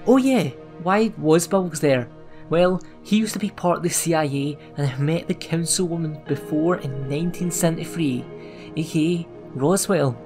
Oh 0.06 0.16
yeah, 0.16 0.52
why 0.84 1.12
was 1.18 1.48
Bubbles 1.48 1.80
there? 1.80 2.10
Well, 2.50 2.82
he 3.04 3.18
used 3.18 3.34
to 3.34 3.40
be 3.40 3.50
part 3.50 3.78
of 3.78 3.84
the 3.84 3.90
CIA 3.90 4.58
and 4.78 4.90
I 4.90 4.98
met 4.98 5.28
the 5.28 5.36
councilwoman 5.36 6.26
before 6.26 6.78
in 6.78 6.92
1973, 7.10 8.26
aka 8.78 9.28
Roswell. 9.54 10.18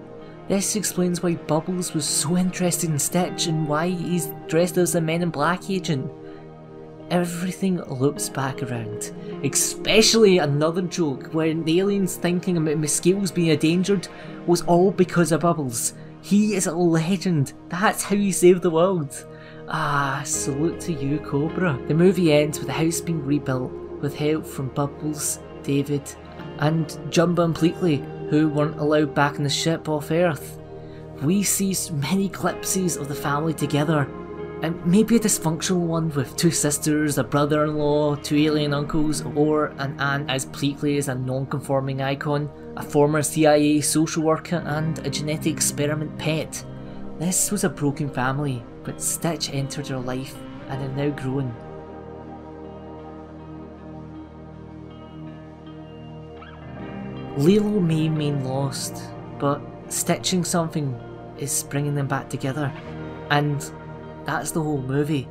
This 0.47 0.75
explains 0.75 1.23
why 1.23 1.35
Bubbles 1.35 1.93
was 1.93 2.05
so 2.05 2.37
interested 2.37 2.89
in 2.89 2.99
Stitch 2.99 3.47
and 3.47 3.67
why 3.67 3.87
he's 3.89 4.29
dressed 4.47 4.77
as 4.77 4.95
a 4.95 5.01
Men 5.01 5.23
in 5.23 5.29
Black 5.29 5.69
agent. 5.69 6.11
Everything 7.09 7.81
loops 7.83 8.29
back 8.29 8.61
around, 8.63 9.11
especially 9.43 10.37
another 10.37 10.81
joke 10.81 11.33
where 11.33 11.53
the 11.53 11.79
aliens 11.79 12.15
thinking 12.15 12.57
about 12.57 12.77
mosquitoes 12.77 13.31
being 13.31 13.49
endangered 13.49 14.07
was 14.45 14.61
all 14.63 14.91
because 14.91 15.31
of 15.31 15.41
Bubbles. 15.41 15.93
He 16.21 16.55
is 16.55 16.67
a 16.67 16.73
legend. 16.73 17.53
That's 17.69 18.03
how 18.03 18.15
he 18.15 18.31
saved 18.31 18.61
the 18.61 18.69
world. 18.69 19.25
Ah, 19.67 20.21
salute 20.25 20.79
to 20.81 20.93
you, 20.93 21.19
Cobra. 21.19 21.79
The 21.87 21.93
movie 21.93 22.33
ends 22.33 22.57
with 22.57 22.67
the 22.67 22.73
house 22.73 22.99
being 22.99 23.25
rebuilt 23.25 23.71
with 24.01 24.15
help 24.15 24.45
from 24.45 24.69
Bubbles, 24.69 25.39
David, 25.63 26.03
and 26.59 26.87
Jumba 27.09 27.45
and 27.45 27.55
Pleakley, 27.55 28.29
who 28.29 28.49
weren't 28.49 28.79
allowed 28.79 29.13
back 29.13 29.35
in 29.35 29.43
the 29.43 29.49
ship 29.49 29.87
off 29.87 30.11
Earth. 30.11 30.59
We 31.21 31.43
see 31.43 31.75
many 31.93 32.29
glimpses 32.29 32.97
of 32.97 33.07
the 33.07 33.15
family 33.15 33.53
together, 33.53 34.07
and 34.63 34.83
maybe 34.85 35.15
a 35.15 35.19
dysfunctional 35.19 35.85
one 35.85 36.09
with 36.09 36.35
two 36.35 36.51
sisters, 36.51 37.17
a 37.17 37.23
brother 37.23 37.63
in 37.63 37.77
law, 37.77 38.15
two 38.15 38.37
alien 38.37 38.73
uncles, 38.73 39.23
or 39.35 39.67
an 39.77 39.99
aunt 39.99 40.29
as 40.29 40.45
Pleakley 40.47 40.97
is 40.97 41.07
a 41.07 41.15
non 41.15 41.45
conforming 41.45 42.01
icon, 42.01 42.49
a 42.77 42.83
former 42.83 43.21
CIA 43.21 43.81
social 43.81 44.23
worker, 44.23 44.63
and 44.65 44.99
a 45.05 45.09
genetic 45.09 45.53
experiment 45.53 46.17
pet. 46.17 46.65
This 47.19 47.51
was 47.51 47.63
a 47.63 47.69
broken 47.69 48.09
family, 48.09 48.63
but 48.83 49.01
Stitch 49.01 49.49
entered 49.53 49.87
her 49.87 49.99
life 49.99 50.35
and 50.69 50.81
are 50.81 50.95
now 50.95 51.09
grown. 51.15 51.53
Lilo 57.37 57.79
may 57.79 58.09
mean 58.09 58.43
lost, 58.43 59.01
but 59.39 59.61
stitching 59.87 60.43
something 60.43 60.99
is 61.37 61.63
bringing 61.63 61.95
them 61.95 62.07
back 62.07 62.29
together. 62.29 62.71
And 63.29 63.71
that's 64.25 64.51
the 64.51 64.61
whole 64.61 64.81
movie. 64.81 65.27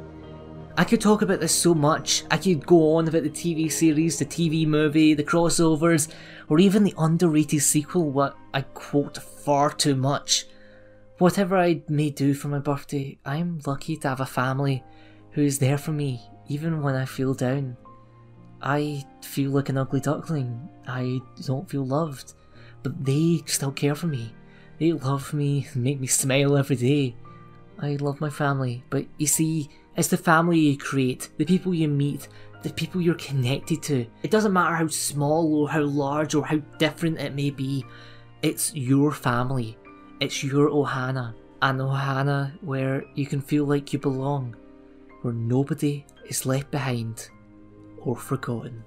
I 0.77 0.85
could 0.85 1.01
talk 1.01 1.21
about 1.21 1.41
this 1.41 1.55
so 1.55 1.75
much. 1.75 2.25
I 2.31 2.39
could 2.39 2.65
go 2.65 2.95
on 2.97 3.07
about 3.07 3.23
the 3.23 3.31
TV 3.31 3.71
series, 3.71 4.19
the 4.19 4.25
TV 4.25 4.67
movie, 4.67 5.13
the 5.15 5.25
crossovers, 5.25 6.09
or 6.49 6.59
even 6.59 6.85
the 6.85 6.95
underrated 6.97 7.63
sequel, 7.63 8.11
what 8.11 8.35
I 8.55 8.63
quote 8.63 9.19
far 9.19 9.71
too 9.71 9.95
much. 9.95 10.47
Whatever 11.21 11.59
I 11.59 11.83
may 11.87 12.09
do 12.09 12.33
for 12.33 12.49
my 12.49 12.61
birthday, 12.61 13.19
I'm 13.27 13.61
lucky 13.67 13.95
to 13.99 14.09
have 14.09 14.21
a 14.21 14.25
family 14.27 14.83
who 15.33 15.43
is 15.43 15.59
there 15.59 15.77
for 15.77 15.93
me 15.93 16.23
even 16.49 16.81
when 16.81 16.95
I 16.95 17.05
feel 17.05 17.35
down. 17.35 17.77
I 18.63 19.05
feel 19.21 19.51
like 19.51 19.69
an 19.69 19.77
ugly 19.77 20.01
duckling. 20.01 20.67
I 20.89 21.21
don't 21.45 21.69
feel 21.69 21.85
loved. 21.85 22.33
But 22.83 23.05
they 23.05 23.43
still 23.45 23.71
care 23.71 23.95
for 23.95 24.07
me. 24.07 24.33
They 24.79 24.95
love 24.95 25.35
me, 25.35 25.67
and 25.75 25.85
make 25.85 26.01
me 26.01 26.07
smile 26.07 26.57
every 26.57 26.77
day. 26.77 27.15
I 27.79 27.97
love 27.97 28.23
my 28.23 28.31
family, 28.31 28.83
but 28.89 29.05
you 29.19 29.27
see, 29.27 29.69
it's 29.99 30.09
the 30.09 30.17
family 30.17 30.59
you 30.59 30.79
create, 30.79 31.29
the 31.37 31.45
people 31.45 31.75
you 31.75 31.89
meet, 31.89 32.29
the 32.63 32.73
people 32.73 33.03
you're 33.03 33.15
connected 33.17 33.83
to. 33.83 34.07
It 34.23 34.31
doesn't 34.31 34.55
matter 34.55 34.75
how 34.75 34.87
small 34.87 35.55
or 35.55 35.69
how 35.69 35.83
large 35.83 36.35
or 36.35 36.47
how 36.47 36.61
different 36.79 37.19
it 37.21 37.35
may 37.35 37.51
be, 37.51 37.85
it's 38.41 38.75
your 38.75 39.13
family. 39.13 39.77
It's 40.21 40.45
your 40.45 40.69
Ohana. 40.69 41.33
An 41.63 41.79
Ohana 41.79 42.53
where 42.61 43.07
you 43.15 43.25
can 43.25 43.41
feel 43.41 43.65
like 43.65 43.91
you 43.95 43.99
belong, 43.99 44.55
where 45.23 45.33
nobody 45.33 46.05
is 46.29 46.45
left 46.45 46.71
behind 46.71 47.31
or 47.97 48.15
forgotten. 48.17 48.85